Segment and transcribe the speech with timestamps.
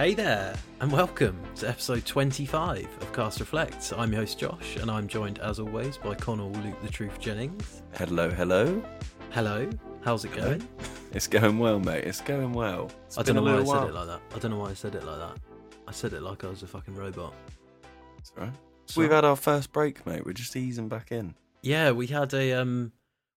[0.00, 3.92] Hey there, and welcome to episode 25 of Cast Reflects.
[3.92, 7.82] I'm your host Josh, and I'm joined as always by Connell Luke the Truth Jennings.
[7.92, 8.82] Hello, hello.
[9.28, 9.68] Hello,
[10.00, 10.66] how's it going?
[11.12, 12.04] It's going well, mate.
[12.04, 12.90] It's going well.
[13.08, 14.22] It's I don't know why I said it like that.
[14.34, 15.36] I don't know why I said it like that.
[15.86, 17.34] I said it like I was a fucking robot.
[18.16, 18.54] It's all right.
[18.86, 20.24] So- We've had our first break, mate.
[20.24, 21.34] We're just easing back in.
[21.60, 22.92] Yeah, we had a um,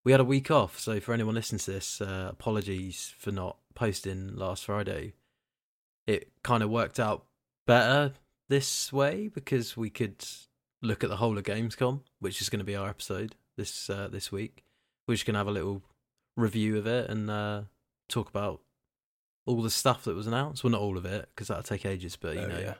[0.05, 0.80] we had a week off.
[0.80, 5.16] So for anyone listening to this, uh, apologies for not posting last Friday.
[6.07, 7.25] It kind of worked out
[7.66, 8.13] better
[8.49, 10.25] this way because we could
[10.81, 14.08] look at the whole of Gamescom, which is going to be our episode this uh,
[14.11, 14.63] this week.
[15.08, 15.81] We're just going to have a little
[16.35, 17.61] review of it and uh,
[18.09, 18.61] talk about
[19.45, 20.63] all the stuff that was announced.
[20.63, 22.73] Well, not all of it because that'll take ages, but you Oh, know, yeah.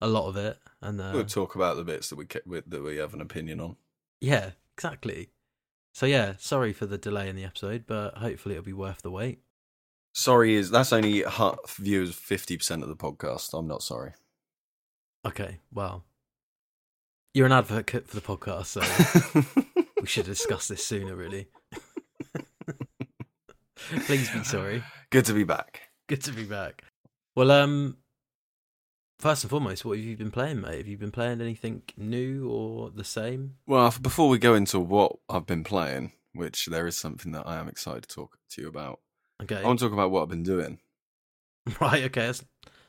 [0.00, 0.58] a lot of it.
[0.80, 3.60] And uh, We'll talk about the bits that we with- that we have an opinion
[3.60, 3.76] on.
[4.20, 5.30] Yeah, exactly.
[5.92, 9.10] So yeah, sorry for the delay in the episode, but hopefully it'll be worth the
[9.10, 9.40] wait.
[10.18, 13.52] Sorry, is that's only half viewers fifty percent of the podcast.
[13.52, 14.12] I'm not sorry.
[15.26, 16.06] Okay, well,
[17.34, 21.48] you're an advocate for the podcast, so we should discuss this sooner, really.
[24.06, 24.82] Please be sorry.
[25.10, 25.82] Good to be back.
[26.08, 26.84] Good to be back.
[27.34, 27.98] Well, um,
[29.18, 30.78] first and foremost, what have you been playing, mate?
[30.78, 33.56] Have you been playing anything new or the same?
[33.66, 37.58] Well, before we go into what I've been playing, which there is something that I
[37.58, 39.00] am excited to talk to you about.
[39.42, 40.78] Okay, I want to talk about what I've been doing.
[41.80, 42.04] right.
[42.04, 42.44] Okay, that's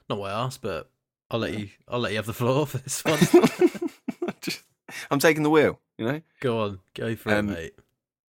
[0.10, 0.90] not what I asked, but
[1.30, 1.70] I'll let you.
[1.88, 3.20] I'll let you have the floor for this one.
[4.42, 4.64] Just-
[5.12, 5.80] I'm taking the wheel.
[5.98, 7.74] You know, Go on, go for Um, it, mate.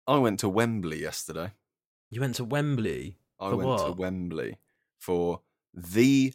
[0.07, 1.51] I went to Wembley yesterday.
[2.09, 3.17] You went to Wembley.
[3.39, 3.91] I went to?
[3.93, 4.57] Wembley
[4.97, 5.41] for
[5.73, 6.33] the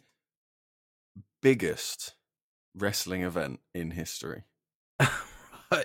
[1.41, 2.15] biggest
[2.73, 4.43] wrestling event in history.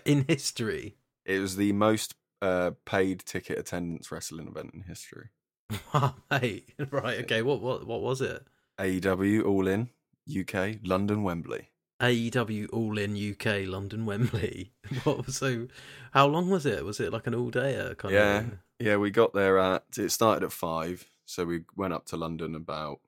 [0.05, 0.97] in history.
[1.25, 5.31] It was the most uh, paid ticket attendance wrestling event in history.
[6.31, 6.69] Mate.
[6.91, 7.43] Right, okay.
[7.43, 8.45] What what what was it?
[8.79, 9.91] AEW All In
[10.29, 11.69] UK London Wembley.
[12.01, 14.73] AEW All In UK London Wembley.
[15.05, 15.69] What was so
[16.13, 16.85] how long was it?
[16.85, 18.39] Was it like an all day kind Yeah.
[18.39, 22.17] of Yeah, we got there at it started at five, so we went up to
[22.17, 23.01] London about.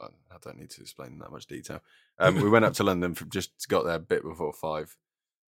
[0.00, 1.80] I don't need to explain that much detail.
[2.18, 4.94] Um, we went up to London for just got there a bit before five.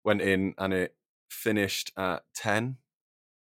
[0.06, 0.96] Went in and it
[1.30, 2.78] finished at ten,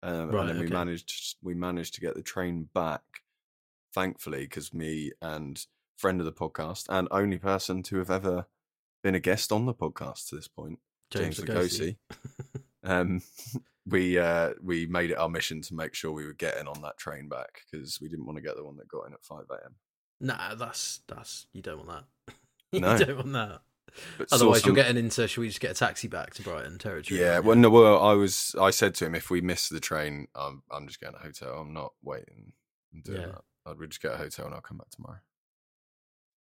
[0.02, 3.02] um, Right, and then we managed we managed to get the train back.
[3.94, 5.64] Thankfully, because me and
[5.96, 8.46] friend of the podcast and only person to have ever
[9.02, 10.78] been a guest on the podcast to this point,
[11.10, 11.48] James, James.
[11.50, 11.96] Lugosi.
[12.84, 13.20] um,
[13.86, 16.98] we uh, we made it our mission to make sure we were getting on that
[16.98, 19.46] train back because we didn't want to get the one that got in at five
[19.50, 19.74] a.m.
[20.20, 22.34] Nah, that's that's you don't want that.
[22.72, 22.96] you No.
[22.96, 23.60] don't want that.
[24.32, 27.20] Otherwise some- you're getting into should we just get a taxi back to Brighton territory?
[27.20, 27.38] yeah.
[27.40, 30.62] Well, no, well, I was I said to him if we miss the train, I'm
[30.70, 31.60] I'm just getting a hotel.
[31.60, 32.52] I'm not waiting
[32.92, 33.26] and doing Yeah.
[33.26, 33.44] that.
[33.66, 35.18] I'd we just get a hotel and I'll come back tomorrow.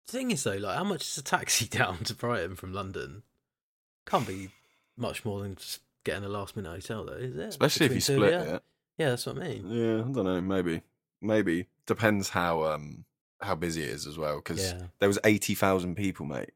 [0.07, 3.23] The thing is though, like how much is a taxi down to Brighton from London?
[4.07, 4.51] Can't be
[4.97, 7.43] much more than just getting a last minute hotel though, is it?
[7.49, 8.55] Especially if you Between two of split you?
[8.55, 8.63] it.
[8.99, 9.69] Yeah, that's what I mean.
[9.69, 10.41] Yeah, I don't know.
[10.41, 10.83] Maybe
[11.21, 13.05] maybe depends how um
[13.41, 14.83] how busy it is as well because Yeah.
[14.99, 16.51] there was eighty thousand people, mate.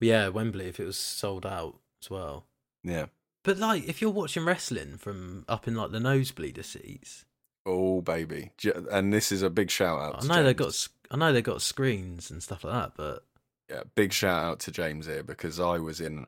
[0.00, 2.46] Yeah, Wembley if it was sold out as well.
[2.84, 3.06] Yeah.
[3.44, 7.24] But like if you're watching wrestling from up in like the nosebleeder seats,
[7.70, 8.52] Oh baby,
[8.90, 10.16] and this is a big shout out.
[10.16, 13.24] I to know they got I know they got screens and stuff like that, but
[13.68, 16.26] yeah, big shout out to James here because I was in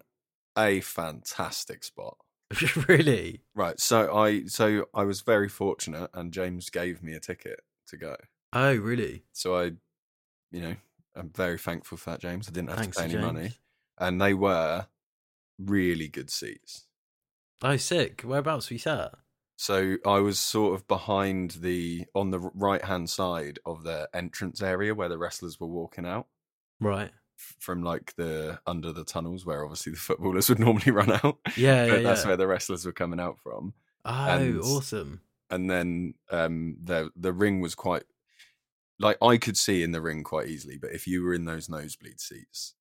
[0.59, 2.19] a fantastic spot.
[2.89, 7.61] really, Right, so I so I was very fortunate, and James gave me a ticket
[7.89, 8.17] to go.
[8.53, 9.23] oh really?
[9.33, 9.65] So I,
[10.51, 10.77] you know,
[11.17, 12.49] I'm very thankful for that, James.
[12.49, 13.27] I didn't have Thanks to pay any James.
[13.33, 13.51] money,
[13.99, 14.87] and they were
[15.59, 16.87] really good seats.
[17.63, 18.23] Oh, sick.
[18.23, 19.13] Whereabouts we sat?
[19.57, 24.63] So I was sort of behind the on the right hand side of the entrance
[24.63, 26.29] area where the wrestlers were walking out.
[26.81, 27.11] Right.
[27.37, 31.39] From like the under the tunnels where obviously the footballers would normally run out.
[31.57, 32.29] Yeah, yeah, that's yeah.
[32.29, 33.75] where the wrestlers were coming out from.
[34.07, 35.21] Oh, and- awesome.
[35.51, 38.05] And then um the the ring was quite
[39.01, 41.69] like I could see in the ring quite easily, but if you were in those
[41.69, 42.75] nosebleed seats,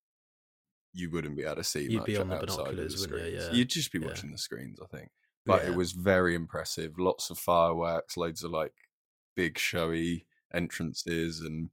[0.92, 3.32] you wouldn't be able to see You'd much be on the outside of binoculars, wouldn't
[3.32, 3.38] you?
[3.38, 3.50] Yeah.
[3.52, 4.06] You'd just be Yeah.
[4.06, 5.10] watching the screens, I think.
[5.46, 5.70] But Yeah.
[5.70, 6.98] it was very impressive.
[6.98, 8.74] Lots of fireworks, loads of like
[9.36, 11.70] big showy entrances and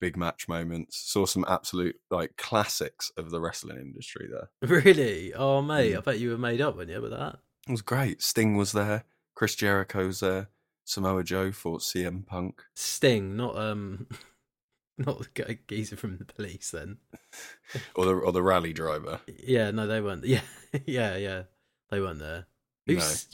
[0.00, 0.96] big match moments.
[0.98, 4.48] Saw some absolute like classics of the wrestling industry there.
[4.84, 5.34] Really?
[5.34, 5.98] Oh, mate, Mm.
[5.98, 7.40] I bet you were made up, weren't you, with that?
[7.68, 8.22] It was great.
[8.22, 9.04] Sting was there.
[9.34, 10.48] Chris Jericho was there.
[10.90, 12.64] Samoa Joe fought CM Punk.
[12.74, 14.08] Sting, not um,
[14.98, 16.72] not the geezer from the police.
[16.72, 16.98] Then,
[17.94, 19.20] Or the or the rally driver.
[19.44, 20.24] yeah, no, they weren't.
[20.26, 20.40] Yeah,
[20.86, 21.42] yeah, yeah,
[21.90, 22.46] they weren't there.
[22.88, 22.94] No.
[22.94, 23.28] Who's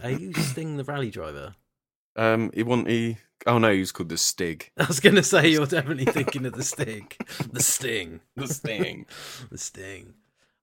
[0.00, 1.56] who's Sting, the rally driver?
[2.14, 2.86] Um, he won't.
[2.88, 3.16] he.
[3.44, 4.70] Oh no, he's called the Stig.
[4.78, 7.16] I was gonna say you're definitely thinking of the Stig,
[7.50, 9.06] the Sting, The Sting.
[9.50, 10.14] the Sting.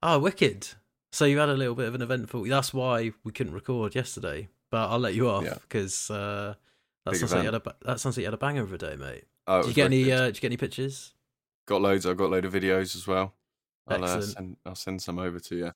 [0.02, 0.70] Oh, wicked!
[1.12, 2.44] So you had a little bit of an eventful.
[2.46, 4.48] That's why we couldn't record yesterday.
[4.70, 5.56] But I'll let you off Yeah.
[5.62, 6.56] because uh,
[7.06, 8.74] that Big sounds like you had a that sounds like you had a banger of
[8.74, 9.24] a day, mate.
[9.48, 10.12] Oh, Did you get any?
[10.12, 11.14] Uh, did you get any pictures?
[11.66, 12.06] Got loads.
[12.06, 13.34] I've got a load of videos as well.
[13.88, 15.72] I'll, uh, send, I'll send some over to you.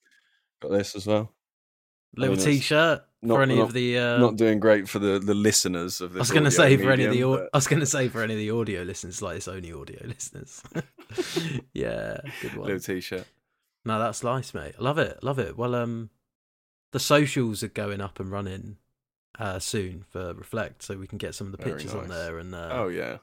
[0.61, 1.31] Got this as well.
[2.17, 3.97] Little mean, T-shirt not- for any not- of the.
[3.97, 6.19] Uh, Not doing great for the, the listeners of this.
[6.19, 7.23] I was going to say for any of the.
[7.23, 9.47] au- but- I was going to say for any of the audio listeners, like it's
[9.47, 10.61] only audio listeners.
[11.73, 12.65] yeah, good one.
[12.67, 13.25] little t-shirt.
[13.85, 14.75] No, that's nice, mate.
[14.77, 15.23] I love it.
[15.23, 15.57] Love it.
[15.57, 16.09] Well, um,
[16.91, 18.77] the socials are going up and running
[19.41, 22.38] uh soon for Reflect, so we can get some of the Very pictures on there
[22.39, 23.17] and uh, oh yeah,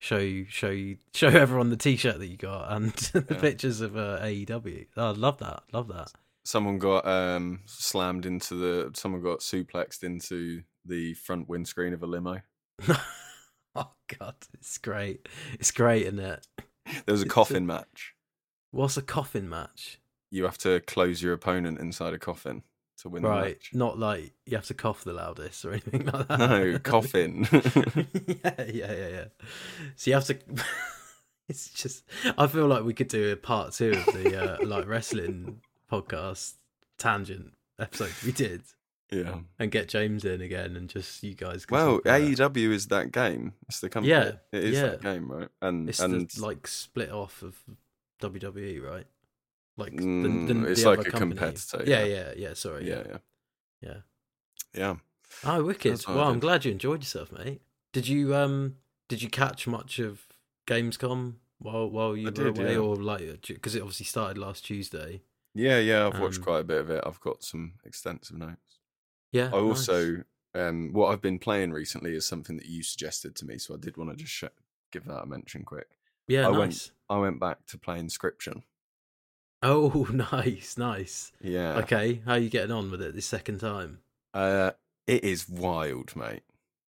[0.00, 3.40] show you, show you, show everyone the T-shirt that you got and the Yeah.
[3.40, 4.86] pictures of uh, AEW.
[4.96, 5.62] Oh, I love that.
[5.72, 6.12] Love that.
[6.44, 8.90] someone got um slammed into the.
[8.94, 12.40] Someone got suplexed into the front windscreen of a limo.
[13.74, 15.28] oh God, it's great.
[15.54, 16.46] It's great, isn't it?
[16.86, 18.14] There was a It's a- coffin match.
[18.70, 20.00] What's a coffin match?
[20.30, 22.62] You have to close your opponent inside a coffin
[22.98, 23.70] to win the Right, match.
[23.72, 26.38] not like you have to cough the loudest or anything like that.
[26.38, 27.46] No coffin.
[27.52, 29.24] yeah, yeah, yeah, yeah.
[29.96, 30.38] So you have to.
[31.48, 32.04] it's just.
[32.36, 35.60] I feel like we could do a part two of the uh, like wrestling
[35.90, 36.54] podcast
[36.98, 38.62] tangent episode we did,
[39.10, 39.36] yeah.
[39.58, 41.66] and get James in again, and just you guys.
[41.70, 42.38] Well, talk about it.
[42.38, 43.54] AEW is that game.
[43.68, 44.12] It's the company.
[44.12, 45.48] Yeah, it is that game, right?
[45.62, 47.56] And it's and the like split off of
[48.20, 49.06] WWE, right?
[49.78, 51.38] Like the, Mm, the, it's the like other a company.
[51.40, 52.14] competitor, Yeah, yeah.
[52.14, 52.54] yeah, yeah.
[52.54, 53.18] Sorry, yeah, yeah,
[53.80, 53.96] yeah.
[54.74, 54.96] yeah.
[55.44, 55.92] Oh, wicked!
[55.92, 57.60] That's Well, I'm glad you enjoyed yourself, mate.
[57.92, 58.76] Did you um
[59.08, 60.26] did you catch much of
[60.66, 62.78] Gamescom while while you I were did, away, yeah.
[62.78, 65.22] or like because it obviously started last Tuesday?
[65.54, 67.02] Yeah, yeah, I've watched Um, quite a bit of it.
[67.06, 68.78] I've got some extensive notes.
[69.32, 69.46] Yeah.
[69.46, 69.62] I nice.
[69.88, 70.24] also,
[70.54, 73.78] um, what I've been playing recently is something that you suggested to me, so I
[73.78, 74.44] did want to just sh-
[74.92, 75.88] give that a mention quick.
[76.28, 76.58] yeah, I nice.
[76.58, 78.62] went- I went back to play Inscryption.
[79.62, 81.32] Oh, nice, nice.
[81.40, 84.00] Yeah, Okay, how are you getting on with it this second time?
[84.34, 84.72] uh,
[85.06, 86.42] it is wild, mate.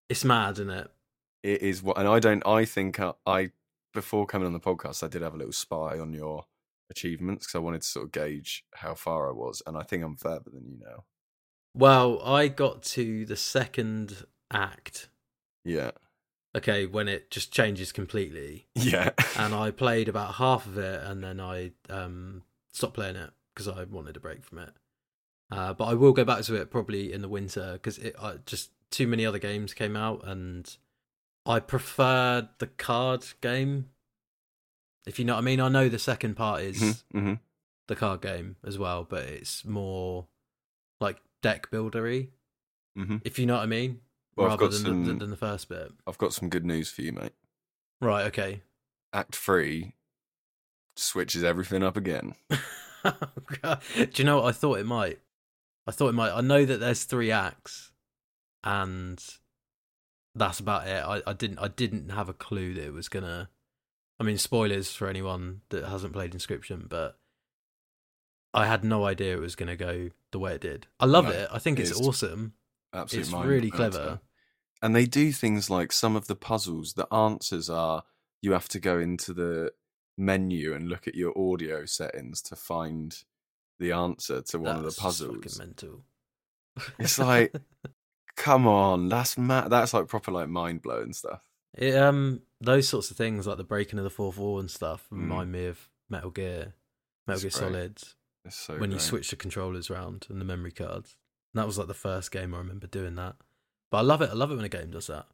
[0.09, 0.91] It's mad, isn't it?
[1.43, 2.47] It is what, and I don't.
[2.47, 3.51] I think I, I
[3.95, 6.45] before coming on the podcast, I did have a little spy on your
[6.91, 10.05] achievements because I wanted to sort of gauge how far I was, and I think
[10.05, 11.05] I'm further than you now.
[11.75, 15.09] Well, I got to the second act.
[15.65, 15.93] Yeah,
[16.57, 21.23] Okay, when it just changes completely, yeah, and I played about half of it, and
[21.25, 24.71] then I um stopped playing it because I wanted a break from it.
[25.51, 28.37] Uh, but I will go back to it probably in the winter because it I,
[28.47, 30.77] just too many other games came out, and
[31.45, 33.91] I preferred the card game.
[35.07, 37.35] If you know what I mean, I know the second part is hmm
[37.89, 40.29] the card game as well, but it's more
[41.01, 42.29] like deck buildery.
[42.95, 44.01] hmm If you know what I mean,
[44.37, 45.91] Well, rather than, the, than the first bit.
[46.07, 47.33] I've got some good news for you, mate.
[48.01, 48.27] Right.
[48.27, 48.63] Okay.
[49.13, 49.95] Act three
[51.01, 52.35] switches everything up again.
[52.51, 55.19] Do you know what I thought it might?
[55.87, 56.33] I thought it might.
[56.33, 57.91] I know that there's three acts,
[58.63, 59.23] and
[60.35, 61.05] that's about it.
[61.05, 63.49] I, I didn't I didn't have a clue that it was gonna.
[64.19, 67.19] I mean, spoilers for anyone that hasn't played Inscryption, but
[68.53, 70.87] I had no idea it was gonna go the way it did.
[71.01, 71.49] I love No, it.
[71.51, 72.53] I think it it's awesome.
[72.93, 74.21] Absolute It's really clever.
[74.83, 76.95] And they do things like some of the puzzles.
[76.95, 78.03] The answers are
[78.43, 79.73] you have to go into the
[80.17, 83.23] menu and look at your audio settings to find
[83.79, 85.59] the answer to one of the puzzles.
[85.59, 86.03] mental.
[86.99, 87.55] It's like-
[88.37, 91.43] Come on, that's ma- that's like proper like mind blowing stuff.
[91.77, 95.07] It, um, those sorts of things like the breaking of the fourth wall and stuff
[95.13, 95.19] Mm.
[95.23, 96.73] remind me of Metal Gear,
[97.27, 97.75] Metal It's Gear great.
[97.75, 98.03] Solid.
[98.47, 101.17] It's so when you switch the controllers around and the memory cards.
[101.53, 103.37] And that was like the first game I remember doing that.
[103.91, 104.31] But I love it.
[104.31, 105.27] I love it when a game does that.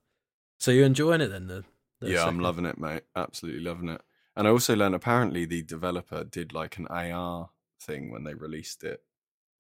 [0.59, 1.47] So you're enjoying it then?
[1.47, 1.65] The,
[2.01, 3.03] the yeah, I'm loving it, mate.
[3.15, 4.01] Absolutely loving it.
[4.37, 7.51] And I also learned apparently the developer did like an AR
[7.81, 9.03] thing when they released it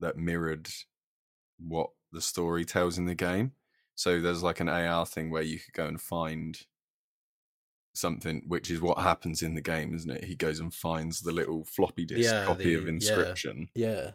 [0.00, 0.68] that mirrored
[1.58, 3.52] what the story tells in the game.
[3.94, 6.60] So there's like an AR thing where you could go and find
[7.94, 10.24] something, which is what happens in the game, isn't it?
[10.24, 12.98] He goes and finds the little floppy disk Yeah, copy of the- yeah.
[12.98, 14.10] Inscryption, Yeah.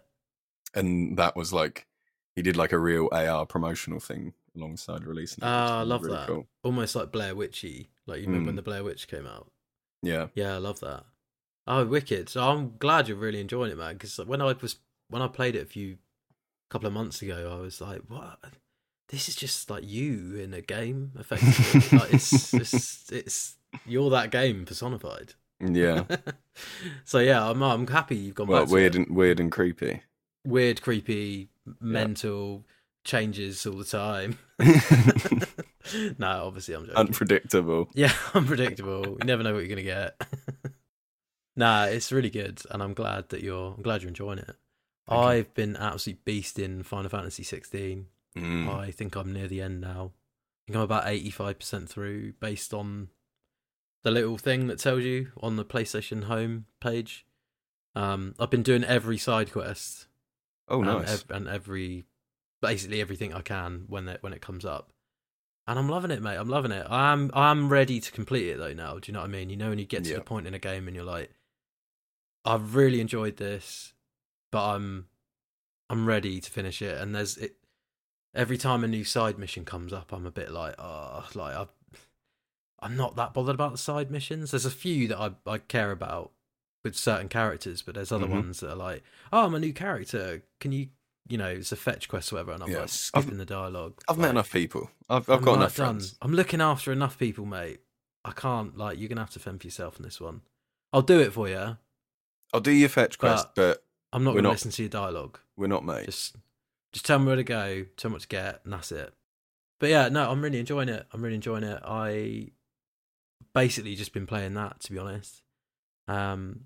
[0.76, 1.88] and that was like
[2.36, 5.48] he did like a real AR promotional thing alongside releasing it.
[5.48, 6.28] Ah, I love really that.
[6.28, 6.48] Cool.
[6.64, 7.90] Almost like Blair Witchy.
[8.06, 8.58] Like you remember when Mm.
[8.58, 9.52] the Blair Witch came out?
[10.02, 11.06] Yeah, Yeah, I love that.
[11.68, 12.28] Oh, wicked!
[12.30, 13.94] So I'm glad you're really enjoying it, man.
[13.94, 14.78] Because when I was
[15.10, 15.98] when I played it a few
[16.70, 18.40] couple of months ago, I was like, "What?
[19.10, 21.98] This is just like you in a game, effectively.
[22.00, 23.56] like it's it's it's
[23.86, 26.06] you're that game personified." yeah.
[27.06, 28.72] so yeah, I'm I'm happy you've gone Well, back.
[28.74, 30.02] weird and weird and creepy.
[30.46, 32.66] weird, creepy, mental
[33.06, 34.40] changes all the time.
[36.18, 36.98] no, obviously I'm joking.
[36.98, 37.90] Unpredictable.
[37.96, 39.06] yeah, unpredictable.
[39.20, 40.22] You never know what you're gonna get.
[41.56, 43.74] nah, it's really good, and I'm glad that you're.
[43.76, 44.56] I'm glad you're enjoying it.
[45.10, 45.18] You.
[45.18, 48.06] I've been absolutely beasting Final Fantasy 16.
[48.38, 48.70] Mm.
[48.74, 50.12] I think I'm near the end now.
[50.14, 53.10] I think I'm about 85% through based on
[54.04, 57.26] the little thing that tells you on the PlayStation home page.
[57.94, 60.06] Um, I've been doing every side quest
[60.70, 61.12] Oh, and, nice.
[61.12, 62.06] ev- and every
[62.62, 64.94] basically everything I can when it when it comes up.
[65.68, 66.38] And I'm loving it, mate.
[66.38, 66.86] I'm loving it.
[66.90, 69.00] I'm I'm ready to complete it though now.
[69.00, 69.50] Do you know what I mean?
[69.50, 70.16] You know when you get to Yeah.
[70.18, 71.32] the point in a game and you're like
[72.44, 73.94] I've really enjoyed this,
[74.52, 75.08] but I'm
[75.90, 77.56] I'm ready to finish it and there's it
[78.34, 81.68] every time a new side mission comes up I'm a bit like oh like I
[82.80, 84.52] I'm not that bothered about the side missions.
[84.52, 86.32] There's a few that I I care about
[86.84, 88.32] with certain characters, but there's other Mhm.
[88.32, 90.42] ones that are like, oh, I'm a new character.
[90.60, 90.90] Can you,
[91.28, 92.80] you know, it's a fetch quest or whatever, and I'm Yeah.
[92.82, 94.02] like skipping the dialogue.
[94.10, 94.90] I've met enough people.
[95.10, 95.96] I've, I've got enough done.
[95.96, 96.16] friends.
[96.22, 97.80] I'm looking after enough people, mate.
[98.26, 100.42] I can't like you're gonna have to fend for yourself in this one.
[100.94, 101.78] I'll do it for you.
[102.54, 105.40] I'll do your fetch quest, but, I'm not gonna listen to your dialogue.
[105.56, 106.06] we're not mates.
[106.06, 106.36] Just,
[106.94, 109.14] just tell me where to go, tell me what to get, and that's it.
[109.80, 111.08] But yeah, no, I'm really enjoying it.
[111.14, 111.82] I'm really enjoying it.
[111.86, 112.50] I
[113.54, 115.42] basically just been playing that to be honest.
[116.08, 116.66] Um,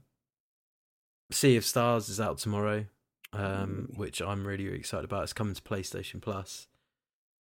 [1.32, 2.86] Sea of Stars is out tomorrow,
[3.36, 5.24] um, which I'm really, really excited about.
[5.24, 6.68] It's coming to PlayStation Plus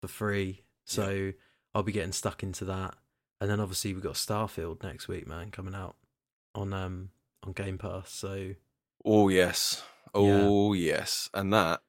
[0.02, 1.34] for free, so
[1.74, 2.96] I'll be getting stuck into that.
[3.42, 5.96] And then obviously we've got Starfield next week, man, coming out
[6.54, 7.10] on um
[7.44, 8.12] on Game Pass.
[8.12, 8.52] So,
[9.04, 9.84] Oh, yes.
[10.14, 11.30] Oh, yes.
[11.34, 11.82] And that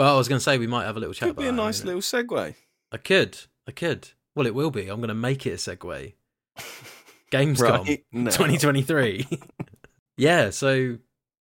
[0.00, 1.52] but I was going to say we might have a little chat could be a
[1.52, 2.54] nice little segue.
[2.90, 3.38] I could.
[3.68, 4.08] I could.
[4.34, 4.88] Well, it will be.
[4.88, 6.14] I'm going to make it a segue.
[7.30, 8.30] Gamescom Right now.
[8.30, 9.28] 2023.
[10.16, 10.96] yeah, so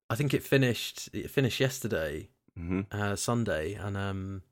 [0.10, 2.88] I think it finished it finished yesterday, Mhm.
[2.92, 4.44] uh Sunday and um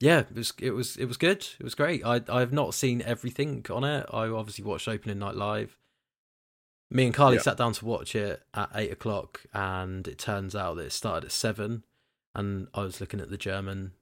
[0.00, 1.46] yeah, it was it was it was good.
[1.58, 2.04] It was great.
[2.04, 4.06] I I've not seen everything on it.
[4.12, 5.78] I obviously watched opening night live.
[6.90, 7.42] Me and Carly Yeah.
[7.42, 11.24] sat down to watch it at eight o'clock, and it turns out that it started
[11.26, 11.82] at seven,
[12.34, 13.92] and I was looking at the German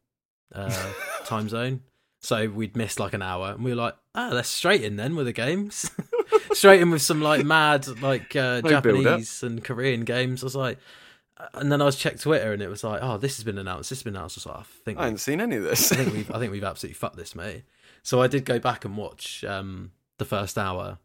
[0.52, 0.92] uh,
[1.24, 1.82] time zone,
[2.24, 5.14] so we'd missed like an hour, and we were like, "Ah, let's straight in then
[5.14, 5.90] with the games,
[6.52, 8.70] straight in with some like mad like uh, No.
[8.70, 10.78] Japanese and Korean games." I was like,
[11.52, 13.90] and then I was checked Twitter, and it was like, "Oh, this has been announced.
[13.90, 15.92] This has been announced." I was like, "I think I haven't seen any of this.
[15.92, 17.64] I think we've I think we've absolutely fucked this, mate.
[18.02, 20.98] So I did go back and watch um the first hour,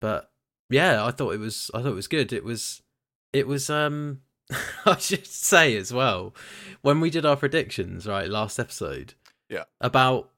[0.00, 0.30] but
[0.68, 2.32] yeah, I thought it was I thought it was good.
[2.32, 2.82] It was
[3.32, 4.20] it was um
[4.86, 6.34] I should say as well
[6.82, 9.14] when we did our predictions right last episode.
[9.48, 9.64] Yeah.
[9.80, 10.30] About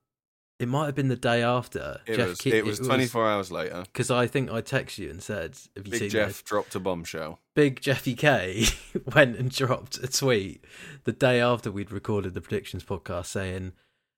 [0.63, 2.01] it might have been the day after.
[2.07, 3.83] it, Geoff was, Ke- it was 24 hours later.
[3.83, 6.75] because I think I texted you and said, "Have you Big seen Geoff this?" dropped
[6.75, 7.39] a bombshell.
[7.55, 8.67] Big Jeffy K
[9.15, 10.65] went and dropped a tweet
[11.05, 13.73] the day after we'd recorded the predictions podcast saying,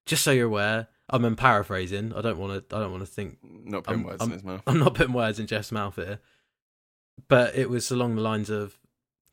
[0.06, 2.12] "Just so you're aware, I'm in paraphrasing.
[2.14, 2.76] I don't want to.
[2.76, 3.38] I don't want to think.
[3.42, 4.62] Not putting I'm- words I'm- in his mouth.
[4.66, 6.20] I'm not putting words in Geoff's mouth here,
[7.28, 8.78] but it was along the lines of."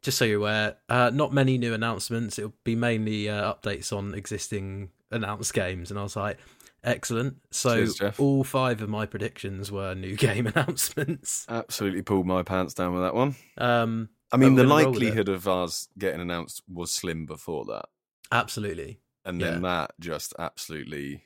[0.04, 2.40] Just so you're aware, uh, not many new announcements.
[2.40, 6.40] It'll be mainly uh, updates on existing announced games, and I was like,
[6.84, 11.46] "Excellent!" So Cheers, all five of my predictions were new game announcements.
[11.50, 13.36] Absolutely pulled my pants down with that one.
[13.58, 15.06] Um, I mean, the we're gonna roll with it.
[15.06, 17.86] likelihood of ours getting announced was slim before that.
[18.32, 19.60] absolutely, And then Yeah.
[19.60, 21.24] that just absolutely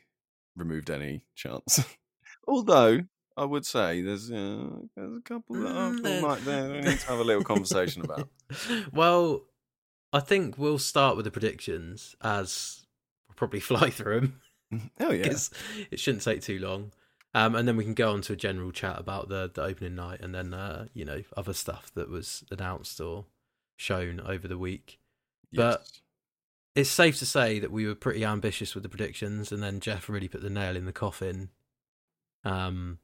[0.55, 1.79] removed any chance.
[2.47, 3.01] Although,
[3.37, 6.71] I would say there's, uh, there's a couple that I Mm, feel there- like there
[6.71, 8.27] we need to have a little conversation about.
[8.93, 9.45] well,
[10.13, 12.85] I think we'll start with the predictions as
[13.27, 14.41] we'll probably fly through them
[14.99, 15.33] Oh, yeah.
[15.91, 16.91] it shouldn't take too long.
[17.33, 19.95] Um, and then we can go on to a general chat about the, the opening
[19.95, 23.25] night and then, uh, you know, other stuff that was announced or
[23.77, 24.99] shown over the week.
[25.53, 25.85] but-
[26.75, 30.09] It's safe to say that we were pretty ambitious with the predictions, and then Geoff
[30.09, 31.49] really put the nail in the coffin
[32.43, 32.99] um,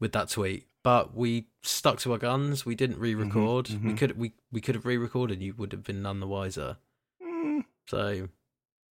[0.00, 0.66] with that tweet.
[0.82, 2.66] But we stuck to our guns.
[2.66, 3.68] We didn't re-record.
[3.68, 3.96] We mhm.
[3.96, 5.40] could we we could have re-recorded.
[5.40, 6.78] You would have been none the wiser.
[7.24, 8.28] Mm, So,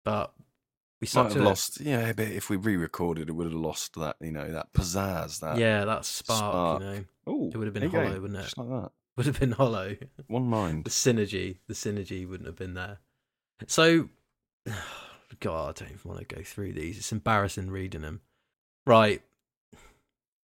[0.03, 0.34] but
[1.14, 1.82] we might have lost.
[1.82, 4.16] Yeah, but if we re-recorded, it would have lost that.
[4.22, 5.40] You know, that pizzazz.
[5.42, 6.82] That Yeah, that spark, spark.
[6.82, 8.04] You know, Oh, it would have been you go.
[8.04, 8.44] hollow, wouldn't it?
[8.44, 8.92] Just like that.
[9.18, 9.96] would have been hollow.
[10.28, 10.86] One mind.
[10.86, 13.00] the synergy, the synergy wouldn't have been there.
[13.68, 14.10] So,
[15.40, 16.98] God, I don't even want to go through these.
[16.98, 18.22] It's embarrassing reading them.
[18.88, 19.22] Right,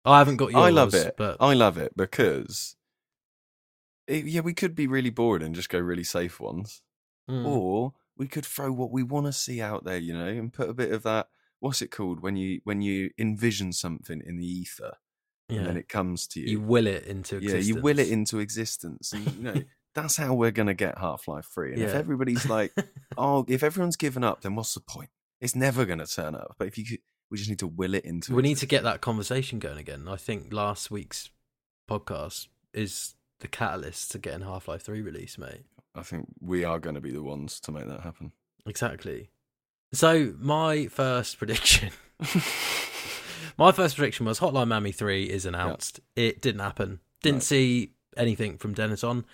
[0.03, 0.63] I haven't got yours.
[0.63, 1.15] I love it.
[1.18, 2.75] but I love it because,
[4.08, 6.82] it, yeah, we could be really bored and just go really safe ones,
[7.30, 7.46] Mm.
[7.46, 10.70] or we could throw what we want to see out there, you know, and put
[10.70, 11.27] a bit of that.
[11.60, 14.94] What's it called when you when you envision something in the ether
[15.50, 16.48] and then it comes to you?
[16.48, 17.68] you will it into yeah, existence.
[17.68, 19.63] you will it into existence, and you know
[19.96, 21.74] that's how we're gonna get Half Life Three.
[21.74, 22.74] And if everybody's like,
[23.18, 25.10] oh, if everyone's given up, then what's the point?
[25.39, 26.56] It's never gonna turn up.
[26.58, 27.00] But if you could,
[27.30, 28.34] We just need to will it into.
[28.36, 30.08] we need to get that conversation going again.
[30.08, 31.30] I think last week's
[31.89, 35.63] podcast is the catalyst to getting Half Life Three release, mate.
[35.95, 38.31] I think we are going to be the ones to make that happen.
[38.65, 39.29] Exactly.
[39.93, 41.91] So my first prediction,
[43.57, 46.00] my first prediction was Hotline Miami Three is announced.
[46.15, 47.00] It didn't happen.
[47.21, 47.41] Didn't No.
[47.41, 49.25] see anything from Dennaton.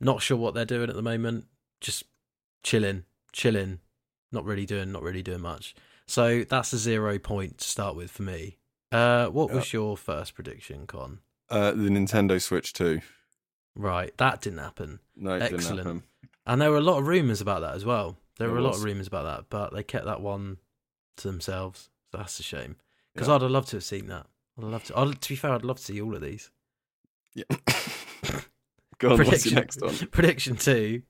[0.00, 1.46] Not sure what they're doing at the moment.
[1.80, 2.04] Just
[2.62, 3.80] chilling, chilling.
[4.32, 5.74] Not really doing, not really doing much.
[6.06, 8.56] So that's a zero point to start with for me.
[8.92, 11.18] Uh, what was your first prediction, Con?
[11.48, 13.00] Uh, the Nintendo Switch 2.
[13.76, 15.00] Right, that didn't happen.
[15.16, 15.62] No, it Excellent.
[15.62, 16.02] didn't happen.
[16.46, 18.16] And there were a lot of rumours about that as well.
[18.38, 20.58] There There were a lot of rumours about that, but they kept that one
[21.18, 21.90] to themselves.
[22.10, 22.76] So that's a shame.
[23.14, 23.34] Because Yeah.
[23.34, 24.26] I'd have loved to have seen that.
[24.58, 24.98] I'd have loved to.
[24.98, 26.50] I'd, to be fair, I'd love to see all of these.
[27.34, 27.44] Yeah.
[28.98, 29.94] Go on, what's Prediction- next one?
[30.10, 31.02] Prediction two: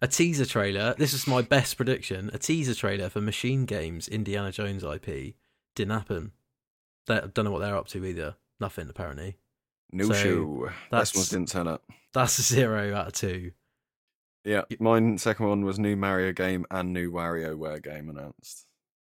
[0.00, 0.94] a teaser trailer.
[0.96, 2.30] This is my best prediction.
[2.32, 5.34] A teaser trailer for Machine Games Indiana Jones IP
[5.74, 6.32] didn't happen.
[7.06, 8.36] They don't know what they're up to either.
[8.60, 9.36] Nothing apparently.
[9.92, 10.70] No So, show.
[10.90, 11.82] that's- This one didn't turn up.
[12.12, 13.52] That's a zero out of two.
[14.44, 18.66] Yeah, mine second one was new Mario game and new WarioWare game announced.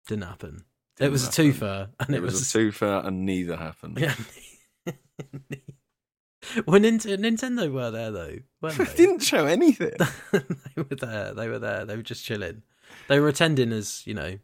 [0.07, 0.65] Didn't happen.
[0.99, 1.53] it Didn't was a happen.
[1.53, 3.99] twofer, and It, was, a twofer and neither happened.
[3.99, 4.15] Yeah.
[6.67, 8.95] well, Nint- Nintendo were there though, weren't They they?
[8.97, 9.93] didn't show anything.
[10.33, 10.43] they
[10.77, 11.33] were there.
[11.35, 11.85] They were there.
[11.87, 12.63] They were just chilling.
[13.09, 14.39] They were attending as you know.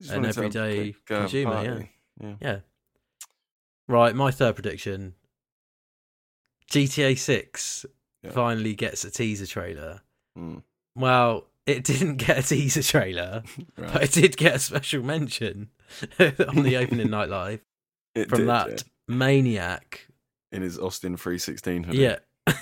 [0.00, 1.90] Just An wanted to have a everyday consumer, party.
[2.20, 2.34] yeah.
[2.40, 2.58] Yeah.
[3.88, 4.14] Right.
[4.14, 5.14] My third prediction:
[6.70, 7.86] GTA Six
[8.22, 8.30] Yeah.
[8.32, 10.02] finally gets a teaser trailer.
[10.38, 10.62] Mm,
[10.96, 13.42] Well, it didn't get a teaser trailer,
[13.76, 13.92] right.
[13.92, 15.70] but it did get a special mention
[16.18, 17.60] on the opening night live
[18.14, 18.76] It from did, that yeah.
[19.08, 20.08] maniac
[20.52, 21.98] in his Austin 316 hoodie.
[21.98, 22.18] Yeah.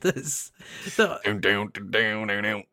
[0.00, 0.50] There's,
[0.96, 2.64] the, Down, down, down, down, down.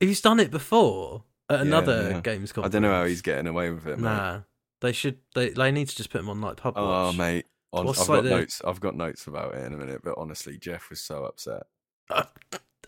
[0.00, 2.20] he's done it before at another yeah.
[2.20, 4.04] games I don't know how he's getting away with it, mate.
[4.04, 4.40] Nah,
[4.80, 5.18] they should.
[5.34, 7.16] They they need to just put him on like pub Oh, watch.
[7.16, 7.46] mate.
[7.72, 8.62] Hon- What's I've like got the- notes.
[8.64, 11.64] I've got notes about it in a minute, but honestly, Geoff was so upset.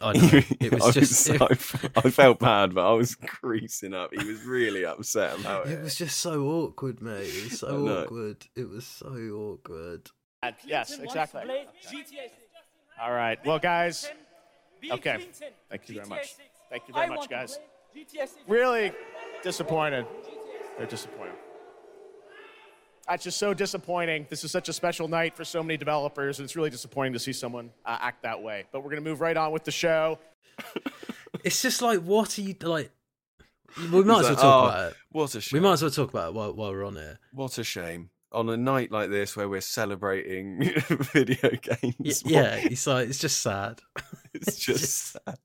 [0.02, 0.40] I know.
[0.60, 1.12] It was I just.
[1.24, 1.36] so-
[1.96, 4.10] I felt bad, but I was creasing up.
[4.12, 5.72] He was really upset about it.
[5.72, 7.26] It was just so awkward, mate.
[7.26, 8.46] It was so awkward.
[8.56, 10.10] It was so awkward.
[10.64, 11.42] Yes, exactly.
[13.00, 13.38] All right.
[13.44, 14.08] Well, guys,
[14.90, 15.26] okay.
[15.68, 16.34] Thank you very much.
[16.70, 17.58] Thank you very much, guys.
[18.46, 18.92] Really
[19.42, 20.06] disappointed.
[20.78, 21.34] They're disappointed.
[23.10, 24.26] That's just so disappointing.
[24.30, 27.18] This is such a special night for so many developers, and it's really disappointing to
[27.18, 28.66] see someone uh, act that way.
[28.70, 30.18] But we're going to move right on with the show.
[31.42, 32.90] It's just like, what are you like?
[33.90, 34.96] We might as well like, talk "Oh, about it.
[35.10, 35.56] What a shame.
[35.62, 37.18] We might as well talk about it while, while we're on here.
[37.32, 38.10] What a shame.
[38.32, 40.60] On a night like this where we're celebrating
[41.14, 42.22] video games.
[42.24, 43.80] Y- yeah, it's like it's just sad.
[44.34, 45.38] It's just sad.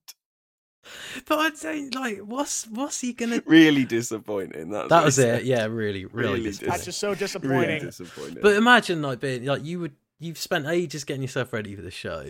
[1.26, 2.20] But I don't like.
[2.20, 3.42] What's what's he gonna?
[3.46, 4.70] Really disappointing.
[4.70, 5.44] That's That was it.
[5.46, 6.30] Yeah, really, really.
[6.40, 6.72] Really disappointing.
[6.72, 7.80] That's just so Really disappointing.
[7.86, 8.38] disappointing.
[8.42, 9.94] But imagine like being like you would.
[10.20, 12.26] You've spent ages getting yourself ready for the show.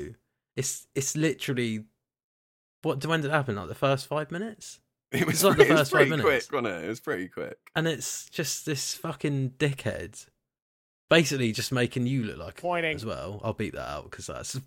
[0.55, 1.85] It's it's literally.
[2.81, 3.55] What when did it happen?
[3.55, 4.79] Like the first five minutes,
[5.11, 6.47] it was, it's like the pre- it was first five pretty minutes.
[6.47, 6.85] quick, wasn't it?
[6.85, 7.57] It was pretty quick.
[7.75, 10.27] and it's just this fucking dickhead,
[11.09, 12.95] basically just making you look like Disappointing.
[12.95, 13.41] as well.
[13.43, 14.59] I'll beat that out because that's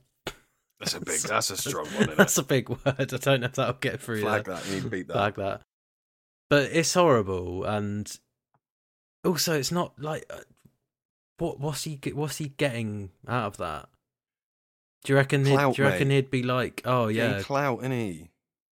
[0.81, 1.21] That's a big.
[1.29, 2.03] That's a strong one.
[2.05, 2.43] Isn't that's it?
[2.45, 2.79] a big word.
[2.87, 4.21] I don't know if that'll get through.
[4.23, 4.55] Flag there.
[4.57, 4.67] that.
[4.69, 5.13] You to beat that.
[5.15, 5.63] Flag that.
[6.51, 8.11] But it's horrible, and
[9.25, 10.41] also it's not like uh,
[11.39, 13.89] what what's he what's he getting out of that?
[15.05, 15.45] Do you reckon?
[15.45, 16.15] He'd, do you reckon mate.
[16.15, 18.29] he'd be like, oh Getting yeah, clout, innit?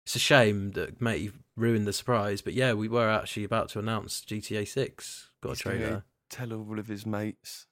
[0.05, 3.69] it's a shame that mate you ruined the surprise, but yeah, we were actually about
[3.69, 6.03] to announce GTA Six got He's a trailer.
[6.29, 7.67] Tell all of his mates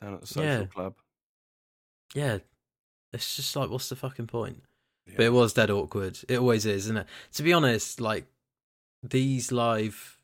[0.00, 0.64] down at the social Yeah.
[0.66, 0.94] club.
[2.14, 2.38] Yeah,
[3.12, 4.62] it's just like what's the fucking point?
[5.06, 5.14] Yeah.
[5.16, 6.18] But it was dead awkward.
[6.28, 7.06] It always is, isn't it?
[7.34, 8.26] To be honest, like
[9.02, 10.18] these live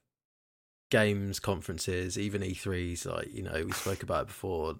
[0.90, 4.76] games conferences, even E3s, like you know we spoke about it before.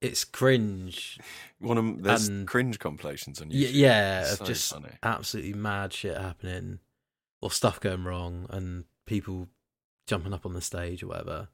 [0.00, 1.18] It's cringe.
[1.58, 3.70] One of there's and- cringe compilations on Y- YouTube.
[3.74, 4.90] yeah, It's of so just funny.
[5.02, 6.78] absolutely mad shit happening,
[7.42, 9.48] or stuff going wrong, and people
[10.06, 11.48] jumping up on the stage or whatever.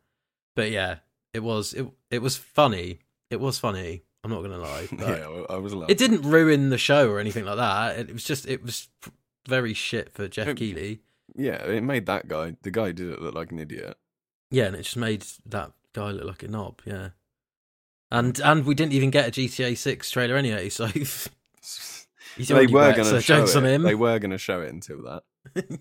[0.54, 0.98] But yeah,
[1.32, 3.00] it was it it was funny.
[3.30, 4.02] It was funny.
[4.24, 4.88] I'm not gonna lie.
[4.98, 5.74] Yeah, I- was.
[5.88, 7.98] it didn't ruin the show or anything like that.
[7.98, 8.88] It was just it was
[9.46, 11.00] very shit for Geoff It- Keighley.
[11.36, 12.56] Yeah, it made that guy.
[12.62, 13.96] The guy did it look like an idiot.
[14.50, 16.80] Yeah, and it just made that guy look like a knob.
[16.84, 17.10] Yeah,
[18.10, 20.68] and and we didn't even get a GTA Six trailer anyway.
[22.42, 23.54] So they were going so to show it.
[23.56, 23.82] on him.
[23.82, 25.22] They were going to show it until that.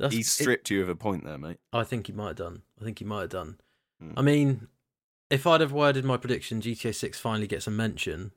[0.00, 1.58] yeah, He it- stripped you of a point there, mate.
[1.72, 2.62] I think he might have done.
[2.80, 3.58] I think he might have done.
[4.00, 4.10] Hmm.
[4.16, 4.66] I mean,
[5.32, 8.32] if I'd have worded my prediction, GTA Six finally gets a mention.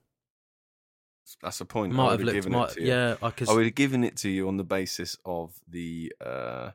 [1.41, 1.93] That's a point.
[1.93, 2.35] I Might would have looked.
[2.35, 2.87] given Might, it to you.
[2.87, 6.71] yeah, because I would have given it to you on the basis of the uh,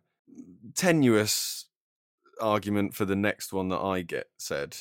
[0.74, 1.66] tenuous
[2.40, 4.76] argument for the next one that I get said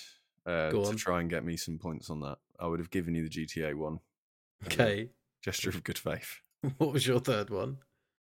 [0.45, 2.37] uh, to try and get me some points on that.
[2.59, 3.99] I would have given you the GTA one.
[4.65, 5.09] Okay.
[5.41, 6.41] Gesture of good faith.
[6.77, 7.77] What was your third one?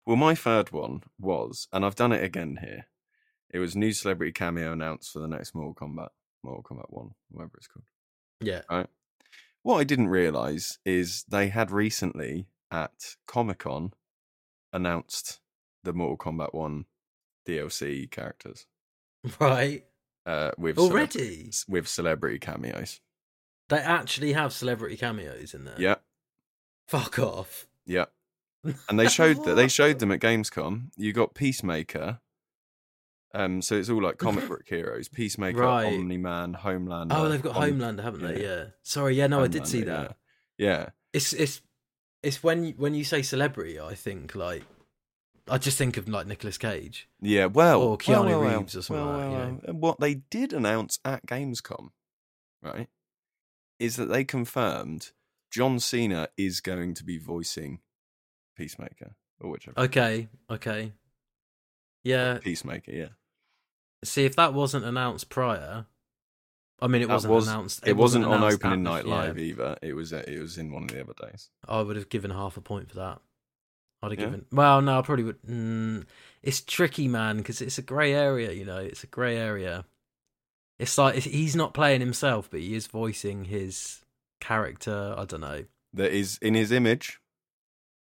[0.05, 2.85] Well, my third one was, and I've done it again here.
[3.51, 6.09] It was new celebrity cameo announced for the next Mortal Kombat,
[6.43, 7.85] Mortal Kombat One, whatever it's called.
[8.41, 8.63] Yeah.
[8.71, 8.87] Right.
[9.63, 13.93] What I didn't realize is they had recently at Comic Con
[14.73, 15.41] announced
[15.85, 16.85] the Mortal Kombat One
[17.47, 18.67] DLC characters
[19.41, 19.85] Right.
[20.27, 21.51] uh, with Already?
[21.69, 23.01] with celebrity cameos.
[23.69, 25.75] They actually have celebrity cameos in there.
[25.79, 25.97] Yeah,
[26.87, 27.67] Fuck off.
[27.87, 28.07] yeah.
[28.89, 30.91] And they showed that they showed them at Gamescom.
[30.97, 32.21] You got Peacemaker.
[33.35, 35.87] Um, so it's all like comic book heroes: Peacemaker, Right.
[35.87, 37.09] Omni Man, Homelander.
[37.13, 38.43] Oh, they've got Hom- Homelander, haven't they?
[38.43, 38.49] yeah.
[38.49, 38.65] Yeah.
[38.83, 39.15] Sorry.
[39.17, 39.27] Yeah.
[39.27, 40.17] No, I did see that.
[40.57, 40.67] Yeah.
[40.67, 40.89] yeah.
[41.13, 41.61] It's it's
[42.23, 44.65] it's when you, when you say celebrity, I think like
[45.47, 47.09] I just think of like Nicolas Cage.
[47.21, 49.61] Yeah, well, Or Keanu well, well, Reeves or something well, like that, you know.
[49.67, 49.75] well.
[49.77, 51.89] What they did announce at Gamescom,
[52.63, 52.89] right,
[53.79, 55.13] is that they confirmed
[55.51, 57.81] John Cena is going to be voicing
[58.57, 60.29] Peacemaker or whichever Okay.
[60.51, 60.93] Okay.
[62.05, 62.39] Yeah.
[62.39, 62.91] Peacemaker.
[62.93, 63.09] Yeah,
[64.05, 65.87] See if that wasn't announced prior.
[66.81, 67.87] I mean, it That wasn't was- announced.
[67.89, 69.15] it, wasn't, on announced opening night yeah.
[69.15, 69.77] live either.
[69.83, 71.51] It was uh, it was in one of the other days.
[71.67, 73.21] I would have given half a point for that.
[74.01, 74.27] I'd have Yeah?
[74.27, 74.47] given.
[74.53, 75.43] Well, no, I probably would.
[75.43, 76.07] Mm,
[76.43, 78.53] it's tricky, man, because it's a grey area.
[78.53, 79.85] You know, it's a grey area.
[80.79, 84.05] It's like it's- he's not playing himself, but he is voicing his
[84.41, 85.17] character.
[85.19, 85.65] I don't know.
[85.95, 87.21] That is in his image.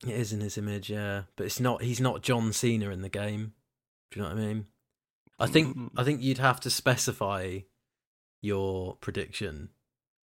[0.08, 1.82] It is in his image, yeah, but it's not.
[1.84, 3.52] He's not John Cena in the game.
[4.12, 4.66] Do you know what I mean?
[5.42, 5.78] I think.
[5.78, 5.90] Mm.
[5.98, 7.60] I think you'd have to specify
[8.42, 9.70] your prediction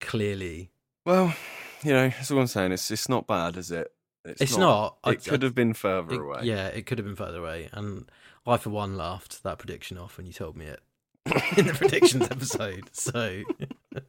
[0.00, 0.70] clearly.
[1.06, 1.34] Well,
[1.82, 2.72] you know, that's all I'm saying.
[2.72, 3.92] It's it's not bad, is it?
[4.24, 4.98] It's, not.
[5.02, 6.40] I- It could have been further It- away.
[6.44, 7.68] Yeah, it could have been further away.
[7.72, 8.08] And
[8.46, 10.80] I, for one, laughed that prediction off when you told me it
[11.58, 12.88] in the predictions episode.
[12.92, 13.42] So,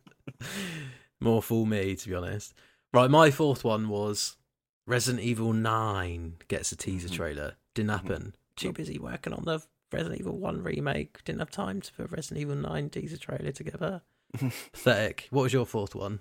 [1.22, 2.54] more fool me, to be honest.
[2.94, 4.38] Right, my fourth one was
[4.86, 7.14] Resident Evil 9 gets a teaser Mhm.
[7.16, 7.56] trailer.
[7.74, 8.36] Didn't happen.
[8.56, 9.64] Too busy working on the
[9.94, 11.24] Resident Evil 1 remake.
[11.24, 14.02] Didn't have time to put Resident Evil 9 teaser trailer together.
[14.38, 15.28] Pathetic.
[15.30, 16.20] What was your fourth one?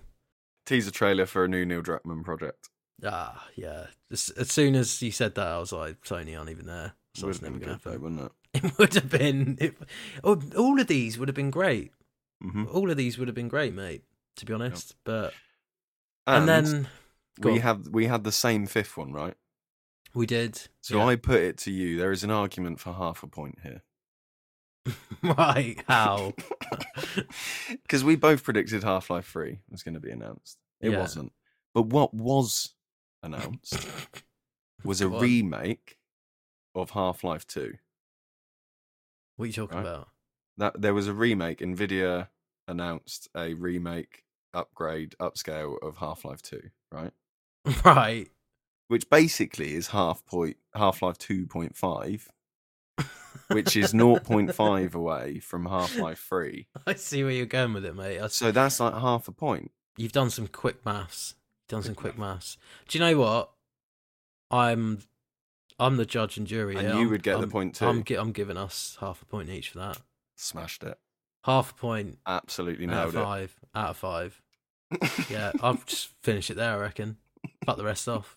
[0.67, 2.69] Teaser trailer for a new Neil Druckmann project.
[3.05, 3.87] Ah, yeah.
[4.13, 6.93] As, as soon as you said that, I was like, Sony aren't even there.
[7.15, 8.03] So it's never going to though, happen.
[8.03, 8.33] wouldn't it?
[8.65, 9.57] It would have been.
[9.61, 9.75] It,
[10.23, 11.93] oh, all of these would have been great.
[12.43, 14.05] hmm All of these would have been great, mate.
[14.37, 15.33] To be honest, but
[16.27, 16.89] and, And, then
[17.41, 17.59] we on.
[17.61, 19.35] have we had the same fifth one, right?
[20.14, 20.61] We did.
[20.81, 21.07] So yeah.
[21.07, 21.96] I put it to you.
[21.98, 23.83] There is an argument for half a point here.
[25.22, 26.35] right how
[27.83, 30.59] Because we both predicted Half Life 3 was going to be announced.
[30.81, 30.98] It Yeah.
[30.98, 31.33] wasn't.
[31.75, 32.75] But what was
[33.22, 33.77] announced
[34.85, 35.98] was a remake
[36.75, 37.75] of Half Life 2.
[39.37, 39.87] What are you talking Right.
[39.87, 40.09] about?
[40.59, 41.61] That there was a remake.
[41.61, 42.29] Nvidia
[42.68, 47.12] announced a remake, upgrade, upscale of Half Life 2, right?
[47.85, 48.29] Right.
[48.88, 52.29] Which basically is half point Half Life 2.5,
[53.49, 56.66] which is 0.5 away from Half Life 3.
[56.87, 58.21] I see where you're going with it, mate.
[58.21, 59.71] I, So that's like half a point.
[59.97, 61.35] you've done some quick maths.
[61.62, 62.59] You've done some quick maths.
[62.88, 63.51] Do you know what?
[64.51, 64.99] I'm
[65.79, 66.77] I'm the judge and jury.
[66.77, 66.97] And here.
[67.01, 67.87] you would get the I'm- point too.
[67.87, 69.99] I'm, I'm giving us half a point each for that.
[70.37, 70.99] Smashed it.
[71.45, 73.61] Half a point Absolutely out of nailed five.
[73.75, 74.42] Out of five.
[75.31, 76.75] Yeah, I'll just finish it there.
[76.75, 77.16] I reckon.
[77.67, 78.37] Cut the rest off.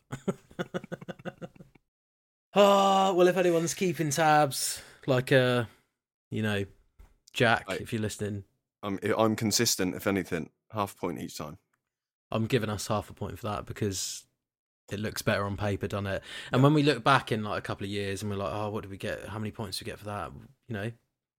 [2.54, 5.66] oh well, if anyone's keeping tabs, like uh,
[6.32, 6.66] you know,
[7.34, 8.44] Jack, I- if you're listening,
[8.84, 9.96] I'm I'm consistent.
[9.96, 11.58] If anything, half a point each time.
[12.32, 14.26] I'm giving us half a point for that because
[14.92, 16.24] it looks better on paper, doesn't it?
[16.52, 18.70] And when we look back in like a couple of years and we're like, oh,
[18.70, 19.26] what did we get?
[19.28, 20.32] How many points did we get for that?
[20.68, 20.92] You know,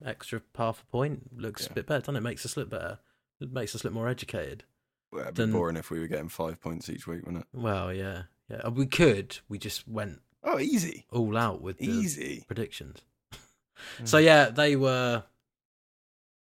[0.05, 1.69] extra half a point looks Yeah.
[1.71, 2.21] a bit better, doesn't it?
[2.23, 2.99] Makes us look better.
[3.41, 4.65] It makes us look more educated.
[5.13, 7.49] Well, it'd be Then- boring if we were getting five points each week, wouldn't it?
[7.59, 8.59] Well, yeah, yeah.
[8.65, 9.39] Uh, We could.
[9.49, 12.45] We just went Oh, easy, all out with the easy.
[12.47, 12.99] predictions.
[13.33, 13.39] Mm.
[14.05, 15.25] So yeah, they were.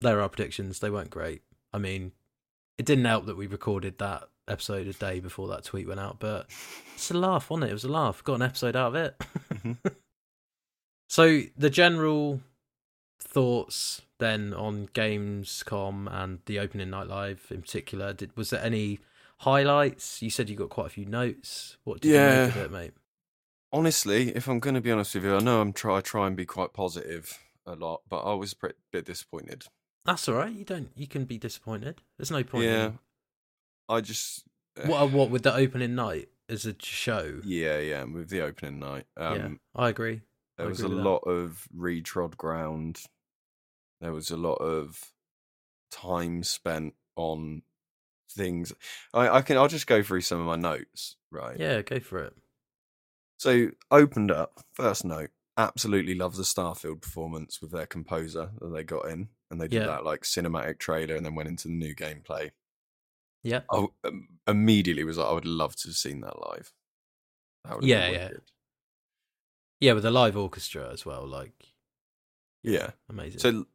[0.01, 0.79] They were our predictions.
[0.79, 1.41] They weren't great.
[1.73, 2.11] I mean,
[2.77, 6.19] it didn't help that we recorded that episode a day before that tweet went out,
[6.19, 6.47] but
[6.95, 7.71] it's a laugh, wasn't it?
[7.71, 8.23] It was a laugh.
[8.23, 9.17] Got an episode out of it.
[9.53, 9.77] Mhm.
[11.09, 12.41] so the general
[13.19, 18.13] thoughts then on Gamescom and the opening night live in particular.
[18.13, 18.99] Did was there any
[19.39, 20.21] highlights?
[20.21, 21.77] You said you got quite a few notes.
[21.83, 22.47] What did you Yeah.
[22.47, 22.93] make of it, mate?
[23.71, 26.27] Honestly, if I'm going to be honest with you, I know I'm try I try
[26.27, 29.65] and be quite positive a lot, but I was a bit disappointed.
[30.05, 30.51] That's all right.
[30.53, 30.89] You don't.
[30.95, 32.01] You can be disappointed.
[32.17, 32.65] There's no point.
[32.65, 32.99] Yeah, In,
[33.89, 34.45] I just
[34.85, 35.11] what?
[35.11, 37.41] What with the opening night as a show?
[37.43, 39.05] yeah, yeah, with the opening night.
[39.17, 40.21] Um, yeah, I agree.
[40.57, 41.03] There I was a agree that.
[41.03, 43.01] lot of retrod ground.
[44.01, 45.11] There was a lot of
[45.91, 47.63] time spent on
[48.31, 48.73] things.
[49.13, 49.57] I, I can.
[49.57, 51.15] I'll just go through some of my notes.
[51.31, 51.59] Right.
[51.59, 52.33] Yeah, go for it.
[53.39, 54.61] So opened up.
[54.73, 55.29] First note.
[55.57, 59.81] Absolutely love the Starfield performance with their composer that they got in, and they did
[59.81, 59.87] Yeah.
[59.87, 62.51] that like cinematic trailer, and then went into the new gameplay.
[63.43, 63.61] Yeah.
[63.71, 66.73] I um, immediately was like, I would love to have seen that live.
[67.65, 68.29] That would Yeah, yeah.
[69.79, 71.25] Yeah, with a live orchestra as well.
[71.25, 71.53] Like,
[72.63, 72.91] yeah.
[73.09, 73.39] amazing.
[73.39, 73.65] So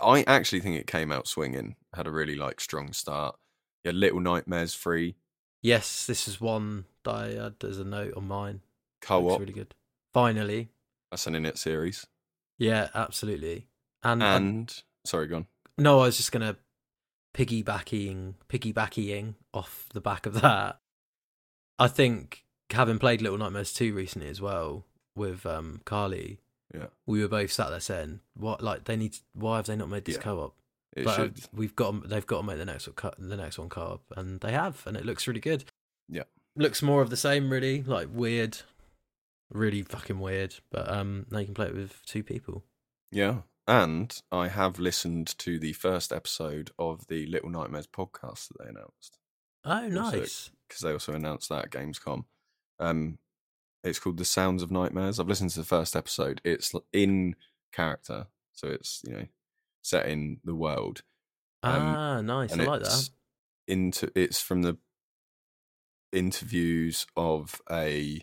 [0.00, 1.76] I actually think it came out swinging.
[1.94, 3.36] Had a really like strong start.
[3.84, 5.16] Yeah, Little Nightmares free
[5.62, 8.60] yes, this is one that I had as a note on mine.
[9.00, 9.40] co-op.
[9.40, 9.74] Really good.
[10.12, 10.68] Finally.
[11.10, 12.06] That's an in it series.
[12.58, 13.66] Yeah, absolutely.
[14.02, 15.46] And, And sorry, gone.
[15.76, 16.56] no, I was just gonna
[17.34, 20.80] piggybacking piggybacking off the back of that.
[21.78, 26.40] I think having played Little Nightmares 2 recently as well with um Carly,
[26.74, 28.62] Yeah, we were both sat there saying, "What?
[28.62, 29.16] Like they need?
[29.32, 30.22] Why have they not made this Yeah.
[30.22, 30.54] co-op?
[30.96, 31.40] it Like, uh, should.
[31.52, 34.02] we've got 'em- they've got to make the next one co- the next one co-op,
[34.16, 35.64] and they have, and it looks really good.
[36.08, 36.24] Yeah.
[36.56, 38.58] looks more of the same, really, like weird,
[39.50, 40.56] really fucking weird.
[40.70, 42.64] But um, now you can play it with two people.
[43.12, 48.58] Yeah, and I have listened to the first episode of the Little Nightmares podcast that
[48.64, 49.18] they announced
[49.64, 50.50] Oh, nice.
[50.66, 52.24] because they also announced that at Gamescom.
[52.80, 53.18] Um,
[53.84, 55.20] it's called The Sounds of Nightmares.
[55.20, 56.40] I've listened to the first episode.
[56.44, 57.36] It's in
[57.72, 59.26] character, so it's you know
[59.82, 61.02] set in the world.
[61.62, 62.52] Um, ah, nice.
[62.52, 63.10] and I like that.
[63.66, 64.78] Into it's from the
[66.12, 68.22] interviews of a